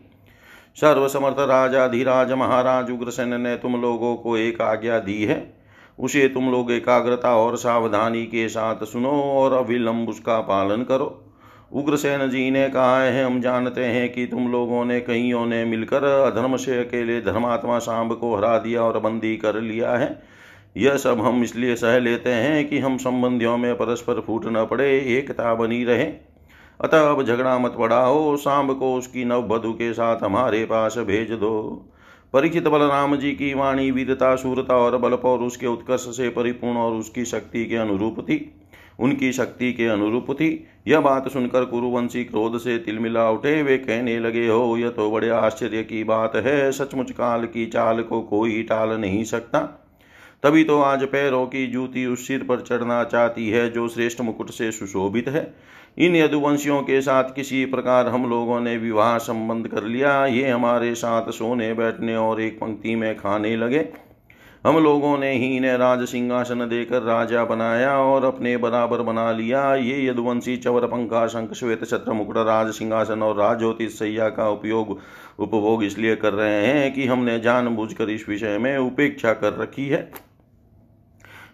[0.79, 5.55] सर्वसमर्थ राजा धीराज महाराज उग्रसेन ने तुम लोगों को एक आज्ञा दी है।
[5.99, 11.25] उसे तुम लोग एकाग्रता और सावधानी के साथ सुनो और अविलंब उसका पालन करो।
[11.73, 16.05] उग्रसेन जी ने कहा, है, हम जानते हैं कि तुम लोगों ने कईयों ने मिलकर
[16.05, 20.23] अधर्म से अकेले धर्मात्मा सांब को हरा दिया और बंदी कर लिया है।
[20.77, 24.99] यह सब हम इसलिए सह लेते हैं कि हम संबंधियों में परस्पर फूट न पड़े,
[25.19, 26.28] एकता बनी रहे।
[26.81, 31.31] अतः अब झगड़ा मत बढ़ाओ, सांब को उसकी नव बधु के साथ हमारे पास भेज
[31.31, 31.85] दो।
[32.33, 36.93] परीक्षित बलराम जी की वाणी वीरता, सूरता और बल पर उसके उत्कर्ष से परिपूर्ण और
[36.93, 38.55] उसकी शक्ति के अनुरूप थी।
[39.01, 44.19] उनकी शक्ति के अनुरूप थी। यह बात सुनकर कुरुवंशी क्रोध से तिलमिला उठे। वे कहने
[44.21, 48.63] लगे, हो, यह तो बड़े आश्चर्य की बात है। सचमुच काल की चाल को कोई
[48.63, 49.61] टाल नहीं सकता।
[50.43, 54.51] तभी तो आज पैरों की जूती उस सिर पर चढ़ना चाहती है, जो श्रेष्ठ मुकुट
[54.51, 55.55] से सुशोभित है।
[55.99, 60.95] इन यदुवंशियों के साथ किसी प्रकार हम लोगों ने विवाह संबंध कर लिया। ये हमारे
[60.95, 63.89] साथ सोने, बैठने और एक पंक्ति में खाने लगे।
[64.65, 69.75] हम लोगों ने ही इन्हें राज सिंहासन देकर राजा बनाया और अपने बराबर बना लिया।
[69.75, 74.99] ये यदुवंशी चवर पंखा शंख, श्वेत छत्र मुकुट राज सिंहासन और राजोतिष सैया का उपयोग
[75.39, 80.28] उपभोग इसलिए कर रहे हैं कि हमने जानबूझकर इस विषय में उपेक्षा कर रखी है।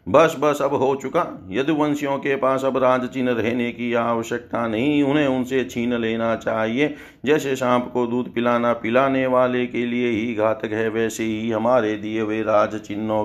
[0.06, 5.02] बस बस, अब हो चुका। यदुवंशियों के पास अब राज चिन्ह रहने की आवश्यकता नहीं।
[5.02, 10.34] उन्हें उनसे छीन लेना चाहिए। जैसे सांप को दूध पिलाना, पिलाने वाले के लिए ही
[10.34, 13.24] घातक है, वैसे ही हमारे दिए हुए राज चिन्हों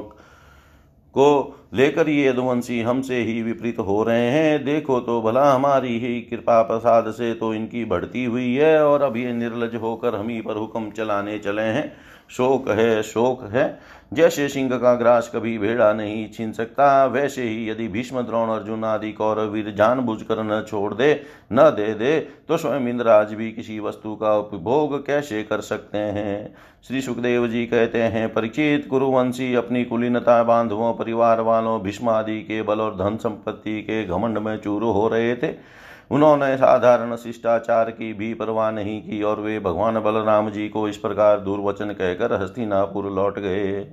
[1.15, 6.21] को लेकर ये यदुवंशी हमसे ही विपरीत हो रहे हैं। देखो तो भला, हमारी ही
[6.21, 10.41] कृपा प्रसाद से तो इनकी बढ़ती हुई है और अब ये निर्लज होकर हम ही
[10.41, 11.91] पर हुक्म चलाने चले हैं।
[12.29, 13.79] शोक है शोक है।
[14.13, 18.83] जैसे सिंह का ग्रास कभी भेड़ा नहीं छीन सकता, वैसे ही यदि भीष्म द्रोण अर्जुन
[18.83, 21.21] आदि कौरव वीर कर न छोड़ दे,
[21.53, 26.55] न दे दे तो स्वयं इंद्राज भी किसी वस्तु का उपभोग कैसे कर सकते हैं?
[26.87, 32.81] श्री सुखदेव जी कहते हैं, परिचित गुरुवंशी अपनी कुलीनता बांधवों, परिवार वालों भीष्मादि के बल
[32.81, 35.53] और धन संपत्ति के घमंड में चूर हो रहे थे।
[36.11, 40.97] उन्होंने साधारण शिष्टाचार की भी परवाह नहीं की और वे भगवान बलराम जी को इस
[40.97, 43.87] प्रकार दुर्वचन कहकर हस्तिनापुर लौट गए।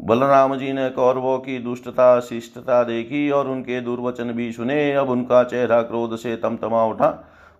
[0.00, 5.42] बलराम जी ने कौरवों की दुष्टता, शिष्टता देखी और उनके दुर्वचन भी सुने। अब उनका
[5.44, 7.12] चेहरा क्रोध से तमतमा उठा।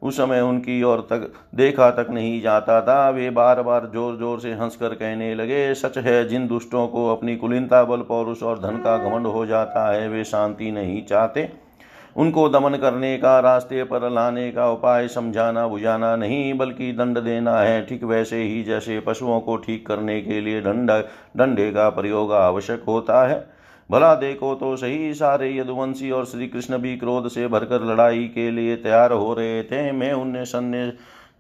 [0.03, 4.41] उस समय उनकी ओर तक देखा तक नहीं जाता था। वे बार बार ज़ोर ज़ोर
[4.41, 8.77] से हंसकर कहने लगे, सच है, जिन दुष्टों को अपनी कुलीनता, बल, पौरुष और धन
[8.79, 11.49] का घमंड हो जाता है, वे शांति नहीं चाहते।
[12.17, 17.59] उनको दमन करने का, रास्ते पर लाने का उपाय समझाना बुझाना नहीं, बल्कि दंड देना
[17.59, 20.91] है। ठीक वैसे ही जैसे पशुओं को ठीक करने के लिए दंड
[21.37, 23.45] डंडे का प्रयोग आवश्यक होता है।
[23.91, 28.51] भला देखो तो सही, सारे यदुवंशी और श्री कृष्ण भी क्रोध से भरकर लड़ाई के
[28.51, 30.91] लिए तैयार हो रहे थे। मैं उन्हें सन्ने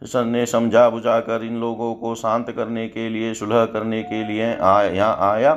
[0.03, 4.45] सन्ने समझा बुझा कर इन लोगों को शांत करने के लिए, सुलह करने के लिए
[4.45, 5.53] यहाँ आया।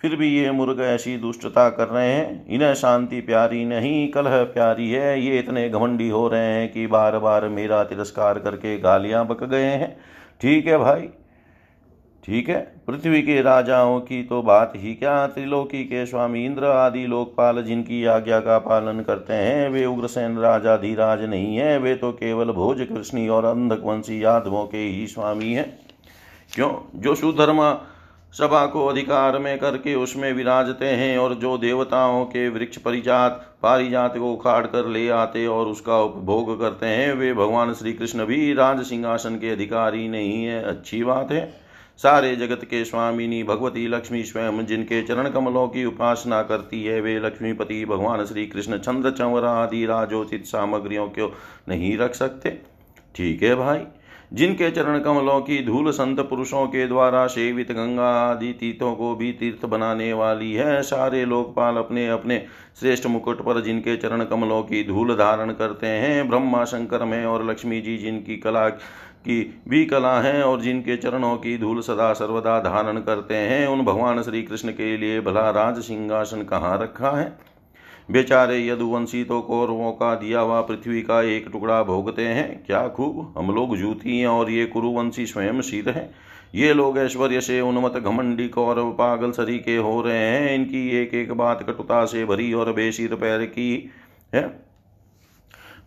[0.00, 4.90] फिर भी ये मुर्ग ऐसी दुष्टता कर रहे हैं। इन्हें शांति प्यारी नहीं, कलह प्यारी
[4.90, 9.44] है। ये इतने घमंडी हो रहे हैं कि बार बार मेरा तिरस्कार करके गालियाँ बक
[9.44, 9.96] गए हैं।
[10.40, 11.08] ठीक है भाई।
[12.24, 15.26] ठीक है। पृथ्वी के राजाओं की तो बात ही क्या?
[15.26, 20.76] त्रिलोकी के स्वामी इंद्र आदि लोकपाल जिनकी आज्ञा का पालन करते हैं, वे उग्रसेन राजा
[20.76, 25.78] धीराज नहीं है। वे तो केवल भोज कृष्णी और अंधकवंशी यादवों के ही स्वामी हैं।
[26.54, 27.00] क्यों?
[27.00, 27.80] जो सुधर्मा
[28.32, 34.18] सभा को अधिकार में करके उसमें विराजते हैं और जो देवताओं के वृक्ष परिजात पारिजात
[34.18, 38.54] को उखाड़ कर ले आते और उसका उपभोग करते हैं, वे भगवान श्री कृष्ण भी
[38.54, 41.60] राज सिंहासन के अधिकारी नहीं है। अच्छी बात है।
[41.98, 47.18] सारे जगत के स्वामिनी, भगवती, लक्ष्मी स्वयं जिनके चरण कमलों की उपासना करती है, वे
[47.18, 51.34] लक्ष्मीपति, भगवान श्री कृष्ण, चंद्र, चंवर आदि राजोचित सामग्रियों को
[51.68, 52.50] नहीं रख सकते।
[53.14, 53.78] ठीक है भाई।
[54.32, 59.32] जिनके चरण कमलों की धूल संत पुरुषों के द्वारा सेवित गंगा आदि तीर्थों को भी
[59.32, 62.46] तीर्थ बनाने वाली है, सारे लोकपाल अपने अपने
[62.80, 67.50] श्रेष्ठ मुकुट पर जिनके चरण कमलों की धूल धारण करते हैं, ब्रह्मा शंकर में और
[67.50, 72.58] लक्ष्मी जी जिनकी कला की भी कला है और जिनके चरणों की धूल सदा सर्वदा
[72.60, 77.49] धारण करते हैं, उन भगवान श्री कृष्ण के लिए भला राज सिंहासन कहाँ रखा है?
[78.10, 83.34] बेचारे यदुवंशी तो कौरवों का दिया हुआ पृथ्वी का एक टुकड़ा भोगते हैं। क्या खूब?
[83.38, 86.10] हम लोग जूती हैं और ये कुरुवंशी स्वयं शीत हैं।
[86.54, 91.14] ये लोग ऐश्वर्य से उन्मत घमंडी कौरव पागल सरी के हो रहे हैं। इनकी एक
[91.14, 93.90] एक बात कटुता से भरी और बेसिर पैर की
[94.34, 94.69] है।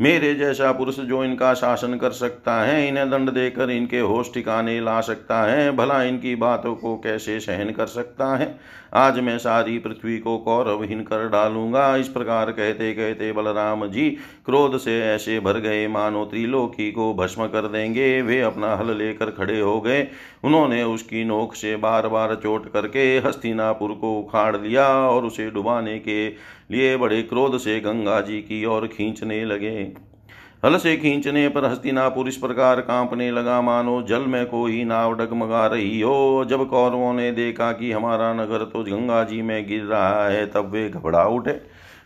[0.01, 4.81] मेरे जैसा पुरुष जो इनका शासन कर सकता है, इन्हें दंड देकर इनके होश ठिकाने
[4.81, 8.59] ला सकता है, भला इनकी बातों को कैसे सहन कर सकता है?
[8.93, 14.09] आज मैं सारी पृथ्वी को कौरवहीन कर डालूँगा। इस प्रकार कहते कहते बलराम जी
[14.45, 19.25] क्रोध से ऐसे भर गए। मानो त्रिलोकी को भस्म कर देंगे। वे अपना हल लेकर
[19.25, 20.07] खड़े हो गए।
[20.43, 25.99] उन्होंने उसकी नोक से बार बार चोट करके हस्तिनापुर को उखाड़ लिया और उसे डुबाने
[25.99, 26.29] के
[26.73, 29.91] लिए बड़े क्रोध से गंगा जी की ओर खींचने लगे।
[30.65, 35.65] हल से खींचने पर हस्तिनापुर इस प्रकार कांपने लगा, मानो जल में कोई नाव डगमगा
[35.67, 40.27] रही हो। जब कौरवों ने देखा कि हमारा नगर तो गंगा जी में गिर रहा
[40.27, 41.61] है, तब वे घबरा उठे।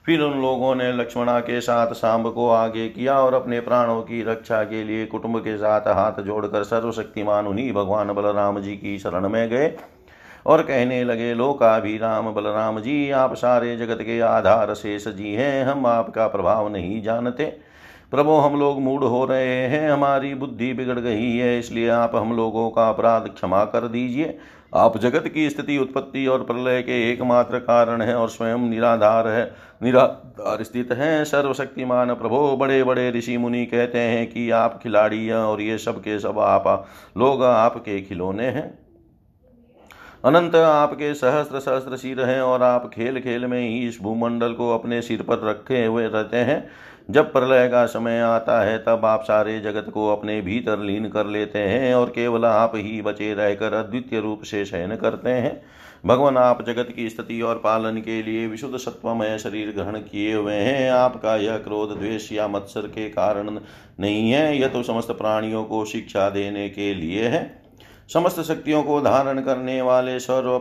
[0.05, 4.21] फिर उन लोगों ने लक्ष्मणा के साथ सांब को आगे किया और अपने प्राणों की
[4.23, 9.29] रक्षा के लिए कुटुंब के साथ हाथ जोड़कर सर्वशक्तिमान उन्हीं भगवान बलराम जी की शरण
[9.29, 9.67] में गए।
[10.47, 15.85] और कहने लगे लोकाभिराम बलराम जी, आप सारे जगत के आधार शेष जी हैं, हम
[15.85, 17.45] आपका प्रभाव नहीं जानते।
[18.11, 22.35] प्रभो, हम लोग मूड हो रहे हैं, हमारी बुद्धि बिगड़ गई है, इसलिए आप हम
[22.37, 24.37] लोगों का अपराध क्षमा कर दीजिए।
[24.75, 29.43] आप जगत की स्थिति, उत्पत्ति और प्रलय के एकमात्र कारण है और स्वयं निराधार है,
[29.83, 35.35] निराधार स्थित हैं। सर्वशक्तिमान प्रभो बड़े बड़े ऋषि मुनि कहते हैं कि आप खिलाड़ी हैं
[35.35, 38.86] और ये सब के सब आप, लोग आपके खिलौने हैं।
[40.25, 44.69] अनंत आपके सहस्त्र सहस्त्र सिर हैं और आप खेल खेल में ही इस भूमंडल को
[44.69, 46.67] अपने सिर पर रखे हुए रहते हैं।
[47.11, 51.25] जब प्रलय का समय आता है, तब आप सारे जगत को अपने भीतर लीन कर
[51.25, 55.61] लेते हैं और केवल आप ही बचे रहकर अद्वितीय रूप से शयन करते हैं।
[56.05, 60.53] भगवान, आप जगत की स्थिति और पालन के लिए विशुद्ध सत्वमय शरीर ग्रहण किए हुए
[60.53, 63.59] हैं। आपका यह क्रोध, द्वेष या मत्सर के कारण
[63.99, 67.66] नहीं है। यह तो समस्त प्राणियों को शिक्षा देने के लिए है।
[68.09, 70.57] समस्त शक्तियों को धारण करने वाले सर्व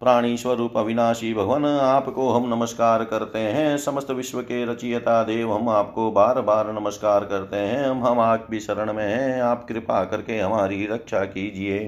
[0.00, 5.68] प्राणी स्वरूप अविनाशी भगवान, आपको हम नमस्कार करते हैं। समस्त विश्व के रचियता देव हम
[5.68, 10.38] आपको बार बार नमस्कार करते हैं। हम हम आपकी शरण में हैं। आप कृपा करके
[10.38, 11.78] हमारी रक्षा कीजिए।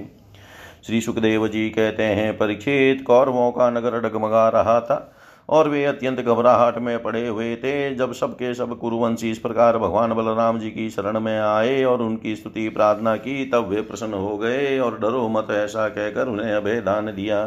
[0.87, 5.13] श्री सुखदेव जी कहते हैं परीक्षित कौरवों का नगर डगमगा रहा था।
[5.49, 10.13] और वे अत्यंत घबराहट में पड़े हुए थे। जब सबके सब कुरुवंशी इस प्रकार भगवान
[10.13, 14.37] बलराम जी की शरण में आए और उनकी स्तुति प्रार्थना की, तब वे प्रसन्न हो
[14.37, 17.43] गए और डरो मत ऐसा कहकर उन्हें अभय दान दिया।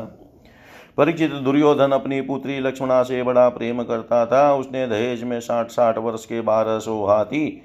[0.98, 5.98] परिचित दुर्योधन अपनी पुत्री लक्ष्मणा से बड़ा प्रेम करता था। उसने दहेज में साठ साठ
[5.98, 7.62] वर्ष के बारह सौ हाथी,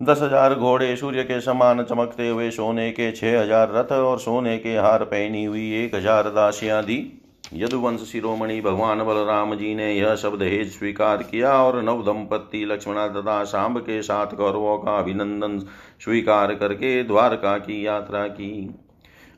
[0.00, 4.56] दस हज़ार घोड़े, सूर्य के समान चमकते हुए सोने के छह हज़ार रथ और सोने
[4.58, 6.98] के हार पहनी हुई एक हज़ार दासियाँ दी।
[7.44, 13.06] यदुवंश शिरोमणि भगवान बलराम जी ने यह शब्द दहेज स्वीकार किया और नव दंपत्ति लक्ष्मणा
[13.08, 15.58] तथा शाम्ब के साथ कौरवों का अभिनंदन
[16.04, 18.74] स्वीकार करके द्वारका की यात्रा की।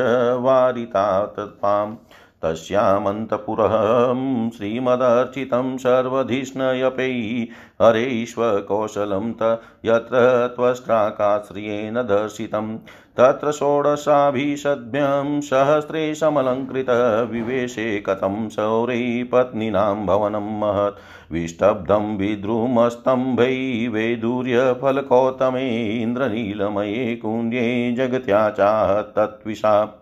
[1.38, 1.96] तत्पाम्
[2.44, 7.48] तस्यामन्तपुरं श्रीमदर्चितं सर्वधिष्णयपै।
[7.82, 12.80] हरेष्वकौशलं त यत्र त्वष्ट्राकाश्रियेण दर्शितं।
[13.18, 20.98] तत्र षोडशाभिषद्भ्यं सहस्रे समलङ्कृतविवेशे कथं सौरै पत्नीनां भवनं महत्।
[21.32, 29.99] विष्टब्धं विद्रुमस्तम्भै वैदूर्यफलकौतमे इन्द्रनीलमये कुण्ड्ये जगत्या चाह तत्विषा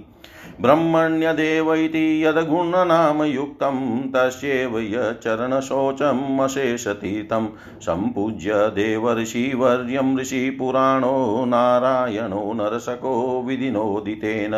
[0.61, 3.77] ब्रह्मण्यदेव इति यद्गुणनामयुक्तं
[4.13, 7.47] तस्यैव यचरणशोचम् अशेषतीर्थं
[7.81, 14.55] सम्पूज्य देवर्षिवर्यं ऋषिपुराणो नारायणो नरसको विधिनोदितेन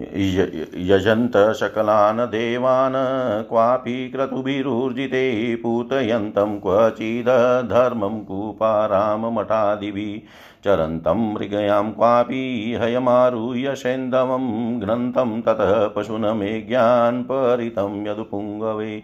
[0.00, 10.20] यजन्त सकलान् देवान् क्वापि क्रतुभिरूर्जिते पूतयन्तं क्वचिदधर्मं कूपाराममठादिभिः।
[10.64, 14.46] चरन्तं मृगयां क्वापि हयमारुह्य सेन्दवं
[14.80, 19.02] घ्नन्तं ततः पशुनमेज्ञान् परितं यदुपुङ्गवे।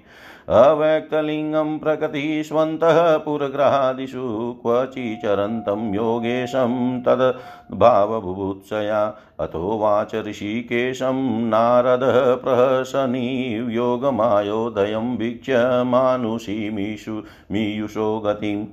[0.48, 17.22] अव्यक्तलिङ्गं प्रकृतिष्वन्तः पुरग्रहादिषु क्वचिचरन्तं योगेशं तद्भावबुभुत्सया अथोवाच ऋषिकेशं नारदः प्रहसनीयोगमायोदयं वीक्ष्य मानुषीमीषु
[17.52, 18.66] मीयुषो गतिम्।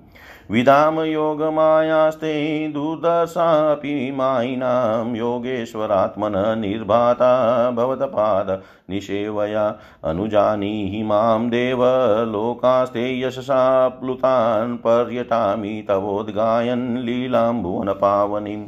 [0.52, 2.32] विधाम योगमायास्ते
[2.74, 7.30] दुर्दशापि मायिनां योगेश्वरात्मन निर्भाता
[7.72, 9.64] भवतपादनिषेवया
[10.04, 11.84] अनुजानीहि माँ देव
[12.32, 13.62] लोकास्ते यशसा
[13.99, 18.68] प्लुतान् पर्यटामि तवोद्गायन् लीलां भुवनपावनीम्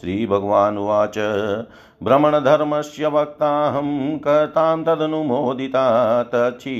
[0.00, 1.18] श्रीभगवानुवाच
[2.02, 5.86] भ्रमणधर्मस्य वक्ताहं कर्तां तदनुमोदिता
[6.34, 6.78] तच्छि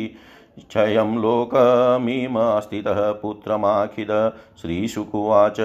[0.71, 4.33] क्षयं लोकमिमस्थितः पुत्रमाखिद
[4.63, 5.57] श्रीशुकुवाच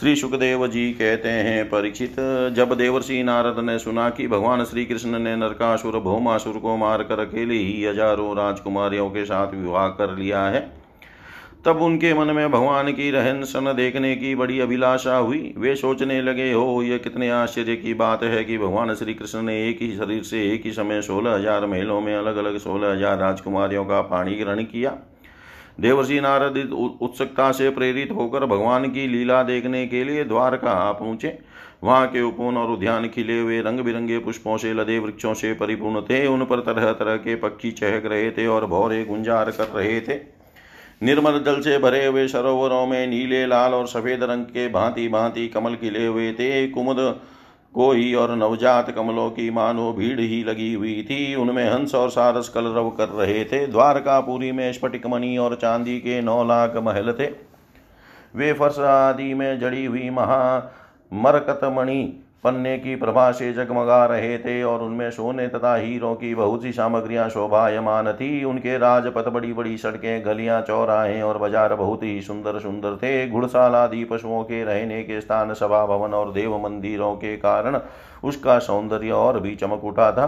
[0.00, 2.16] श्री सुखदेव जी कहते हैं, परीक्षित,
[2.56, 7.54] जब देवर्षि नारद ने सुना कि भगवान श्री कृष्ण ने नरकासुर, भौमासुर को मारकर अकेले
[7.54, 10.77] ही हज़ारों राजकुमारियों के साथ विवाह कर लिया है
[11.64, 16.20] तब उनके मन में भगवान की रहन सहन देखने की बड़ी अभिलाषा हुई। वे सोचने
[16.22, 19.90] लगे, हो यह कितने आश्चर्य की बात है कि भगवान श्री कृष्ण ने एक ही
[19.96, 24.00] शरीर से एक ही समय सोलह हज़ार महलों में अलग अलग सोलह हज़ार राजकुमारियों का
[24.04, 24.96] पाणी ग्रहण किया।
[25.80, 26.56] देवर्षि नारद
[27.00, 31.36] उत्सुकता से प्रेरित होकर भगवान की लीला देखने के लिए द्वारका आ पहुँचे।
[31.84, 36.00] वहाँ के उपवन और उद्यान खिले हुए रंग बिरंगे पुष्पों से, लदे वृक्षों से परिपूर्ण
[36.00, 40.00] थे। उन पर तरह तरह के पक्षी चहक रहे थे और भौरे गुंजार कर रहे
[40.00, 40.20] थे।
[41.02, 45.48] निर्मल जल से भरे हुए सरोवरों में नीले, लाल और सफ़ेद रंग के भांति भांति
[45.48, 46.96] कमल खिले हुए थे। कुमुद
[47.74, 52.48] कोई और नवजात कमलों की मानो भीड़ ही लगी हुई थी। उनमें हंस और सारस
[52.48, 57.26] कलरव कर रहे थे। द्वारकापुरी में स्फटिक मणि और चांदी के नौ लाख महल थे।
[58.34, 60.72] वे फर्श आदि में जड़ी हुई महा
[61.12, 66.34] मरकत मणि पन्ने की प्रभा से जगमगा रहे थे और उनमें सोने तथा हीरों की
[66.34, 72.02] बहुत सी सामग्रियाँ शोभायमान थी। उनके राजपथ बड़ी बड़ी सड़कें, गलियाँ, चौराहे और बाज़ार बहुत
[72.02, 76.56] ही सुंदर सुंदर थे। घुड़साल आदि पशुओं के रहने के स्थान, सभा भवन और देव
[76.58, 77.80] मंदिरों के कारण
[78.24, 80.26] उसका सौंदर्य और भी चमक उठा था।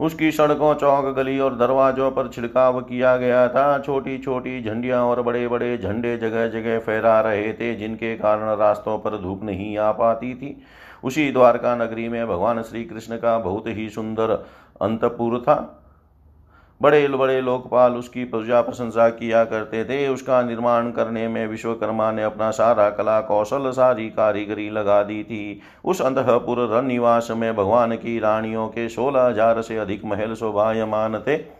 [0.00, 5.22] उसकी सड़कों, चौक, गली और दरवाजों पर छिड़काव किया गया था। छोटी छोटी झंडियाँ और
[5.22, 9.92] बड़े बड़े झंडे जगह जगह फहरा रहे थे, जिनके कारण रास्तों पर धूप नहीं आ
[9.92, 10.62] पाती थी।
[11.04, 14.30] उसी द्वारका नगरी में भगवान श्री कृष्ण का बहुत ही सुंदर
[14.82, 15.76] अंतपुर था।
[16.80, 22.22] बड़े बड़े लोकपाल उसकी प्रजा प्रशंसा किया करते थे। उसका निर्माण करने में विश्वकर्मा ने
[22.22, 27.96] अपना सारा कला कौशल, सारी कारीगरी लगा दी थी। उस अंतपुर रन निवास में भगवान
[27.96, 31.59] की रानियों के सोलह हज़ार से अधिक महल शोभायमान थे।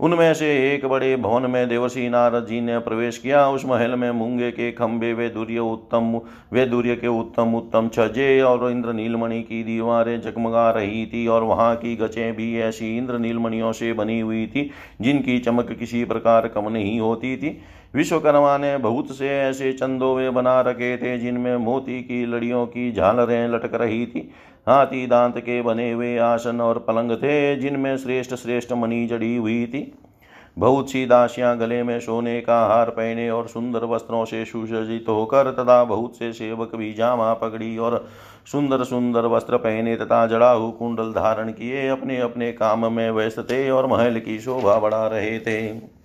[0.00, 4.10] उनमें से एक बड़े भवन में देवर्षि नारद जी ने प्रवेश किया। उस महल में
[4.10, 6.20] मूँगे के खंभे, वे दूर्य उत्तम,
[6.52, 11.42] वे दूर्य के उत्तम उत्तम छजे और इंद्र नीलमणि की दीवारें जगमगा रही थी और
[11.42, 14.70] वहाँ की गचें भी ऐसी इंद्र नीलमणियों से बनी हुई थी,
[15.00, 17.60] जिनकी चमक किसी प्रकार कम नहीं होती थी।
[17.94, 23.48] विश्वकर्मा ने बहुत से ऐसे चंदोवे बना रखे थे, जिनमें मोती की लड़ियों की झालरें
[23.48, 24.30] लटक रही थी।
[24.68, 29.66] हाथी दांत के बने हुए आसन और पलंग थे, जिनमें श्रेष्ठ श्रेष्ठ मणि जड़ी हुई
[29.66, 29.92] थी।
[30.58, 35.50] बहुत सी दासियाँ गले में सोने का हार पहने और सुंदर वस्त्रों से सुसज्जित होकर
[35.52, 38.04] तथा बहुत से सेवक भी जामा पगड़ी और
[38.52, 43.68] सुंदर सुंदर वस्त्र पहने तथा जड़ाहु कुंडल धारण किए अपने अपने काम में व्यस्त थे
[43.70, 45.97] और महल की शोभा बढ़ा रहे थे।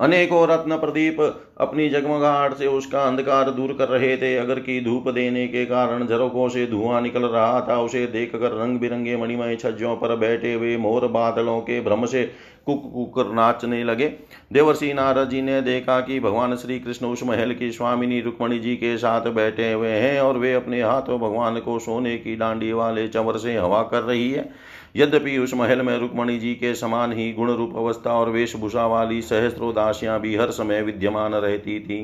[0.00, 1.20] अनेकों रत्न प्रदीप
[1.60, 6.06] अपनी जगमगाहट से उसका अंधकार दूर कर रहे थे। अगर की धूप देने के कारण
[6.06, 10.76] झरोकों से धुआँ निकल रहा था, उसे देखकर रंग बिरंगे मणिमय छज्जों पर बैठे हुए
[10.76, 12.24] मोर बादलों के भ्रम से
[12.66, 14.06] कुक कुकर नाचने लगे।
[14.52, 18.76] देवर्षि नारद जी ने देखा कि भगवान श्री कृष्ण उस महल की स्वामिनी रुक्मणी जी
[18.76, 23.08] के साथ बैठे हुए हैं और वे अपने हाथों भगवान को सोने की डांडी वाले
[23.08, 24.48] चंवर से हवा कर रही है।
[24.96, 29.20] यद्यपि उस महल में रुक्मणी जी के समान ही गुण रूप अवस्था और वेशभूषा वाली
[29.22, 32.00] सहस्त्रों दासियाँ भी हर समय विद्यमान रहती थी।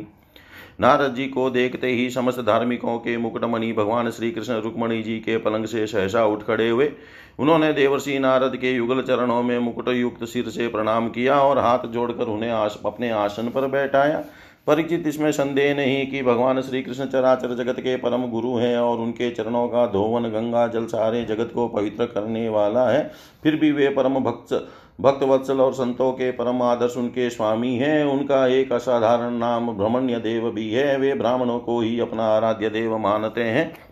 [0.81, 5.37] नारद जी को देखते ही समस्त धार्मिकों के मुकुटमणि भगवान श्री कृष्ण रुक्मणी जी के
[5.37, 6.91] पलंग से सहसा उठ खड़े हुए।
[7.39, 11.87] उन्होंने देवर्षि नारद के युगल चरणों में मुकुट युक्त सिर से प्रणाम किया और हाथ
[11.87, 14.25] जोड़कर उन्हें आस, अपने आसन पर बैठाया।
[14.67, 18.99] परिचित इसमें संदेह नहीं कि भगवान श्री कृष्ण चराचर जगत के परम गुरु हैं और
[18.99, 23.11] उनके चरणों का धोवन, गंगा, जल सारे जगत को पवित्र करने वाला है।
[23.43, 24.69] फिर भी वे परम भक्त
[25.01, 30.19] भक्त वत्सल और संतों के परम आदर्श उनके स्वामी हैं। उनका एक असाधारण नाम ब्रह्मण्य
[30.19, 33.92] देव भी है। वे ब्राह्मणों को ही अपना आराध्य देव मानते हैं।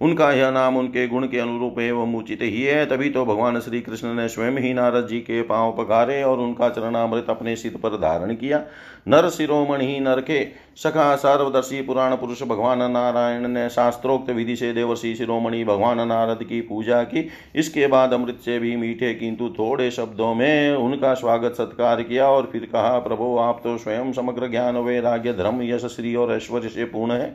[0.00, 3.80] उनका यह नाम उनके गुण के अनुरूप एवं उचित ही है। तभी तो भगवान श्री
[3.80, 7.96] कृष्ण ने स्वयं ही नारद जी के पाँव पकारे और उनका चरणामृत अपने सिर पर
[7.96, 8.62] धारण किया।
[9.08, 10.44] नर शिरोमणि नर के
[10.76, 16.60] सखा सर्वदर्शी पुराण पुरुष भगवान नारायण ने शास्त्रोक्त विधि से देवर्षि शिरोमणि भगवान नारद की
[16.60, 22.02] पूजा की। इसके बाद अमृत से भी मीठे किंतु थोड़े शब्दों में उनका स्वागत सत्कार
[22.02, 26.32] किया और फिर कहा, प्रभु, आप तो स्वयं समग्र ज्ञान, वैराग्य, धर्म यश श्री और
[26.32, 27.34] ऐश्वर्य से पूर्ण है।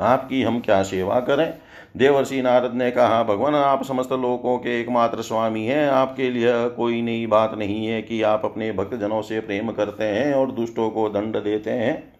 [0.00, 1.52] आपकी हम क्या सेवा करें?
[1.96, 7.02] देवर्षि नारद ने कहा, भगवान, आप समस्त लोगों के एकमात्र स्वामी हैं। आपके लिए कोई
[7.02, 11.08] नई बात नहीं है कि आप अपने भक्तजनों से प्रेम करते हैं और दुष्टों को
[11.08, 12.12] दंड देते हैं।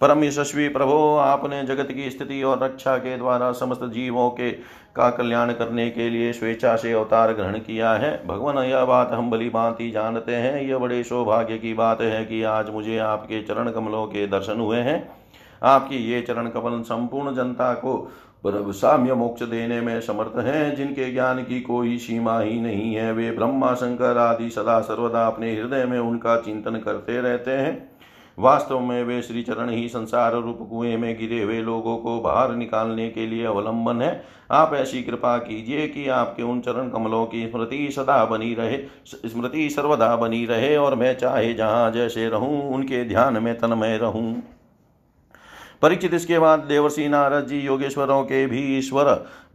[0.00, 4.50] परम यशस्वी प्रभो, आपने जगत की स्थिति और रक्षा के द्वारा समस्त जीवों के
[4.96, 9.30] का कल्याण करने के लिए स्वेच्छा से अवतार ग्रहण किया है। भगवान, यह बात हम
[9.30, 13.70] भली भांति जानते हैं। यह बड़े सौभाग्य की बात है कि आज मुझे आपके चरण
[13.70, 15.24] कमलों के दर्शन हुए हैं।
[15.62, 18.12] आपकी ये चरण कमल संपूर्ण जनता को
[18.46, 23.30] साम्य मोक्ष देने में समर्थ हैं, जिनके ज्ञान की कोई सीमा ही नहीं है। वे
[23.30, 27.94] ब्रह्मा, शंकर आदि सदा सर्वदा अपने हृदय में उनका चिंतन करते रहते हैं।
[28.38, 32.54] वास्तव में वे श्री चरण ही संसार रूप कुएँ में गिरे हुए लोगों को बाहर
[32.54, 37.48] निकालने के लिए अवलंबन है। आप ऐसी कृपा कीजिए कि आपके उन चरण कमलों की
[37.48, 43.04] स्मृति सदा बनी रहे, स्मृति सर्वदा बनी रहे, और मैं चाहे जहाँ जैसे रहूँ, उनके
[43.04, 44.42] ध्यान में तन्मय रहूँ।
[45.82, 49.04] परीक्षित इसके बाद देवर्षि नारद जी योगेश्वरों के भी ईश्वर,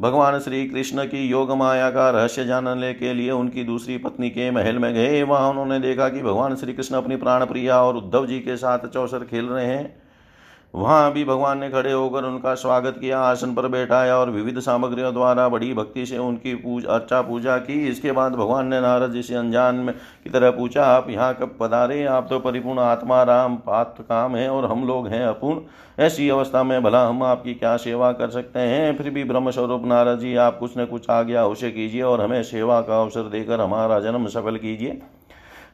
[0.02, 4.50] भगवान श्री कृष्ण की योग माया का रहस्य जानने के लिए उनकी दूसरी पत्नी के
[4.52, 8.26] महल में गए। वहाँ उन्होंने देखा कि भगवान श्री कृष्ण अपनी प्राण प्रिया और उद्धव
[8.26, 10.09] जी के साथ चौसर खेल रहे हैं।
[10.74, 15.14] वहाँ भी भगवान ने खड़े होकर उनका स्वागत किया, आसन पर बैठाया और विविध सामग्रियों
[15.14, 19.24] द्वारा बड़ी भक्ति से उनकी पूज, अर्चा पूजा की। इसके बाद भगवान ने नारद जी
[19.24, 22.04] से अनजान में की तरह पूछा, आप यहाँ कब पधारे?
[22.06, 26.64] आप तो परिपूर्ण आत्मा, राम पात्र काम है और हम लोग हैं अपूर्ण। ऐसी अवस्था
[26.64, 28.98] में भला हम आपकी क्या सेवा कर सकते हैं?
[28.98, 32.44] फिर भी ब्रह्म स्वरूप नारद जी, आप कुछ न कुछ आज्ञा अवश्य कीजिए और हमें
[32.44, 35.02] सेवा का अवसर देकर हमारा जन्म सफल कीजिए।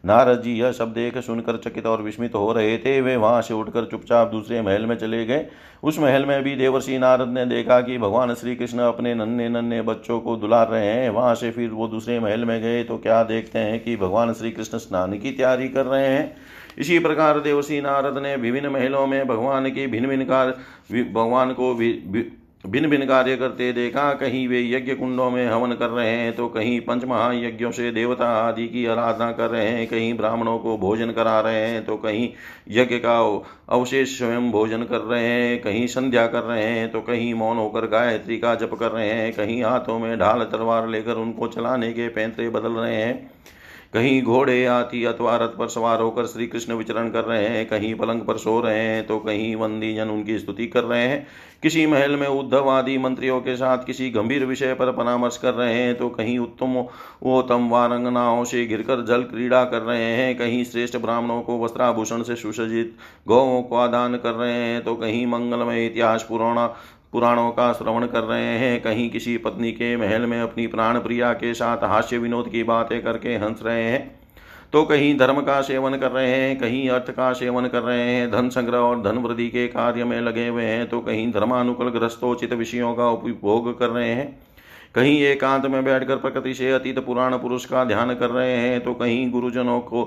[0.05, 3.53] नारद जी, यह सब देख सुनकर चकित और विस्मित हो रहे थे। वे वहाँ से
[3.53, 5.45] उठकर चुपचाप दूसरे महल में चले गए।
[5.83, 9.81] उस महल में भी देवर्षि नारद ने देखा कि भगवान श्री कृष्ण अपने नन्हे नन्हे
[9.81, 13.23] बच्चों को दुलार रहे हैं। वहाँ से फिर वो दूसरे महल में गए तो क्या
[13.23, 16.35] देखते हैं कि भगवान श्री कृष्ण स्नान की तैयारी कर रहे हैं।
[16.77, 21.73] इसी प्रकार देवर्षि नारद ने विभिन्न महलों में भगवान की भिन्न भिन्न कार्य भगवान को
[22.65, 26.47] भिन्न भिन्न कार्य करते देखा, कहीं वे यज्ञ कुंडों में हवन कर रहे हैं तो
[26.47, 31.11] कहीं पंच महायज्ञों से देवता आदि की आराधना कर रहे हैं, कहीं ब्राह्मणों को भोजन
[31.11, 32.29] करा रहे हैं तो कहीं
[32.71, 33.19] यज्ञ का
[33.69, 37.87] अवशेष स्वयं भोजन कर रहे हैं, कहीं संध्या कर रहे हैं तो कहीं मौन होकर
[37.87, 42.07] गायत्री का जप कर रहे हैं, कहीं हाथों में ढाल तलवार लेकर उनको चलाने के
[42.09, 43.31] पैंतरे बदल रहे हैं।
[43.95, 47.93] कहीं घोड़े आती अथवा रथ पर सवार होकर श्री कृष्ण विचरण कर रहे हैं, कहीं
[47.95, 51.27] पलंग पर सो रहे हैं तो कहीं वंदी जन उनकी स्तुति कर रहे हैं।
[51.63, 55.73] किसी महल में उद्धव आदि मंत्रियों के साथ किसी गंभीर विषय पर परामर्श कर रहे
[55.73, 56.75] हैं तो कहीं उत्तम
[57.29, 62.35] उत्तम वारंगनाओं से गिरकर जल क्रीड़ा कर रहे हैं, कहीं श्रेष्ठ ब्राह्मणों को वस्त्राभूषण से
[62.35, 62.95] सुसज्जित
[63.27, 66.67] गौों को आदान कर रहे हैं तो कहीं मंगलमय इतिहास पुराणा
[67.15, 71.31] पुराणों का श्रवण कर रहे हैं। कहीं किसी पत्नी के महल में अपनी प्राण प्रिया
[71.33, 74.03] के साथ हास्य विनोद की बातें करके हंस रहे हैं।
[74.73, 78.29] तो कहीं धर्म का सेवन कर रहे हैं, कहीं अर्थ का सेवन कर रहे हैं।
[78.31, 82.53] धन संग्रह और धन वृद्धि के कार्य में लगे हुए हैं तो कहीं धर्मानुकूल ग्रस्तोचित
[82.53, 84.27] विषयों का उपभोग कर रहे हैं।
[84.95, 88.93] कहीं एकांत में बैठकर प्रकृति से अतीत पुराण पुरुष का ध्यान कर रहे हैं तो
[88.93, 90.03] कहीं गुरुजनों को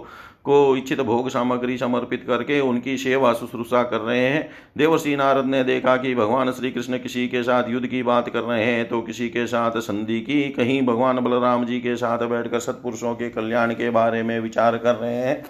[0.49, 5.63] को इच्छित भोग सामग्री समर्पित करके उनकी सेवा शुश्रूषा कर रहे हैं। देवर्षि नारद ने
[5.65, 9.01] देखा कि भगवान श्री कृष्ण किसी के साथ युद्ध की बात कर रहे हैं तो
[9.03, 13.73] किसी के साथ संधि की, कहीं भगवान बलराम जी के साथ बैठकर सत्पुरुषों के कल्याण
[13.73, 15.43] के बारे में विचार कर रहे हैं।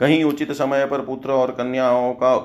[0.00, 2.36] कहीं उचित समय पर पुत्र और कन्याओं का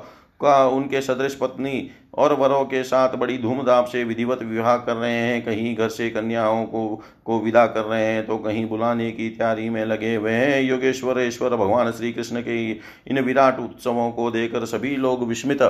[0.41, 5.11] का उनके सदृश पत्नी और वरों के साथ बड़ी धूमधाम से विधिवत विवाह कर रहे
[5.11, 6.87] हैं। कहीं घर से कन्याओं को
[7.25, 11.21] को विदा कर रहे हैं तो कहीं बुलाने की तैयारी में लगे हुए हैं। योगेश्वर
[11.21, 15.63] ईश्वर भगवान श्री कृष्ण के इन विराट उत्सवों को देखकर सभी लोग विस्मित,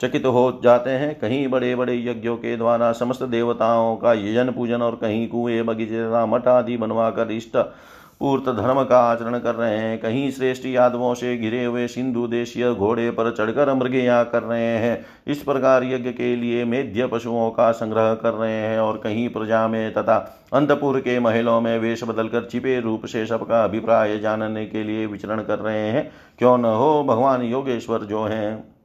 [0.00, 4.82] चकित हो जाते हैं। कहीं बड़े बड़े यज्ञों के द्वारा समस्त देवताओं का यजन पूजन
[4.82, 7.56] और कहीं कुएँ, बगीचे मठ आदि बनवाकर इष्ट
[8.20, 12.72] पूर्त धर्म का आचरण कर रहे हैं। कहीं श्रेष्ठ यादवों से घिरे हुए सिंधु देशीय
[12.72, 17.70] घोड़े पर चढ़कर मृगया कर रहे हैं। इस प्रकार यज्ञ के लिए मेध्य पशुओं का
[17.72, 20.16] संग्रह कर रहे हैं और कहीं प्रजा में तथा
[20.52, 25.42] अंतपुर के महलों में वेश बदलकर छिपे रूप से सबका अभिप्राय जानने के लिए विचरण
[25.42, 28.75] कर रहे हैं। क्यों न हो भगवान योगेश्वर जो हैं।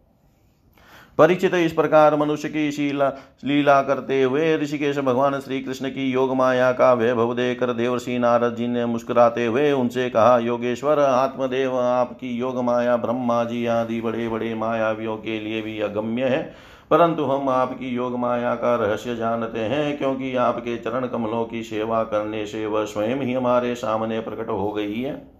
[1.21, 3.09] परिचित इस प्रकार मनुष्य की शीला,
[3.45, 8.55] लीला करते हुए ऋषिकेश भगवान श्री कृष्ण की योग माया का वैभव देकर देवर्षि नारद
[8.55, 14.29] जी ने मुस्कुराते हुए उनसे कहा, योगेश्वर, आत्मदेव, आपकी योग माया ब्रह्मा जी आदि बड़े
[14.29, 16.55] बड़े मायावियों के लिए भी अगम्य है।
[16.91, 22.03] परंतु हम आपकी योग माया का रहस्य जानते हैं, क्योंकि आपके चरण कमलों की सेवा
[22.03, 25.31] करने से वह स्वयं ही हमारे सामने प्रकट हो गई है।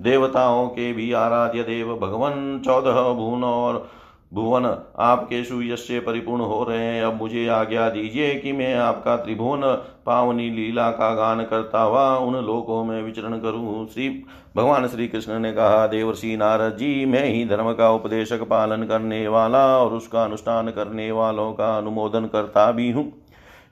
[0.00, 3.90] देवताओं के भी आराध्य देव भगवान चौदह भून और
[4.32, 4.64] भुवन
[4.98, 9.60] आपके सुयश से परिपूर्ण हो रहे हैं, अब मुझे आज्ञा दीजिए कि मैं आपका त्रिभुवन,
[10.06, 14.08] पावनी लीला का गान करता हुआ उन लोकों में विचरण करूँ। श्री
[14.56, 19.26] भगवान श्री कृष्ण ने कहा, देवर्षि नारद जी, मैं ही धर्म का उपदेशक, पालन करने
[19.28, 23.12] वाला और उसका अनुष्ठान करने वालों का अनुमोदन करता भी हूँ।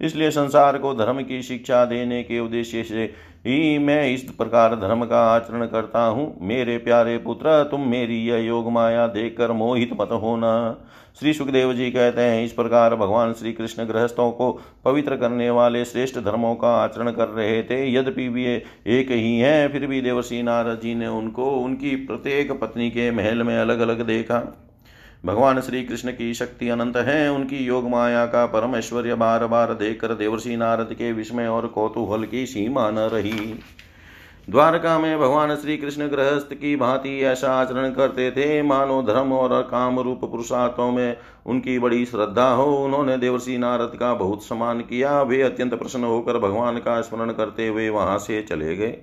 [0.01, 3.05] इसलिए संसार को धर्म की शिक्षा देने के उद्देश्य से
[3.47, 8.37] ही मैं इस प्रकार धर्म का आचरण करता हूँ। मेरे प्यारे पुत्र, तुम मेरी यह
[8.37, 10.77] योग माया देखकर मोहित मत होना।
[11.21, 15.85] श्री सुखदेव जी कहते हैं, इस प्रकार भगवान श्री कृष्ण गृहस्थों को पवित्र करने वाले
[15.85, 20.43] श्रेष्ठ धर्मों का आचरण कर रहे थे। यद्यपि वे एक ही हैं, फिर भी देवर्षि
[20.43, 24.66] नारद जी ने उनको, उनकी प्रत्येक पत्नी के महल में अलग अलग देखा।
[25.25, 29.73] भगवान श्री कृष्ण की शक्ति अनंत है, उनकी योग माया का परम ऐश्वर्य बार बार
[29.75, 33.61] देखकर देवर्षि नारद के विस्मय और कौतूहल की सीमा न रही।
[34.51, 39.63] द्वारका में भगवान श्री कृष्ण गृहस्थ की भांति ऐसा आचरण करते थे मानो धर्म और
[39.63, 45.21] काम रूप पुरुषार्थों में उनकी बड़ी श्रद्धा हो, उन्होंने देवर्षि नारद का बहुत सम्मान किया।
[45.23, 48.99] वे अत्यंत प्रसन्न होकर भगवान का स्मरण करते हुए वहाँ से चले गए।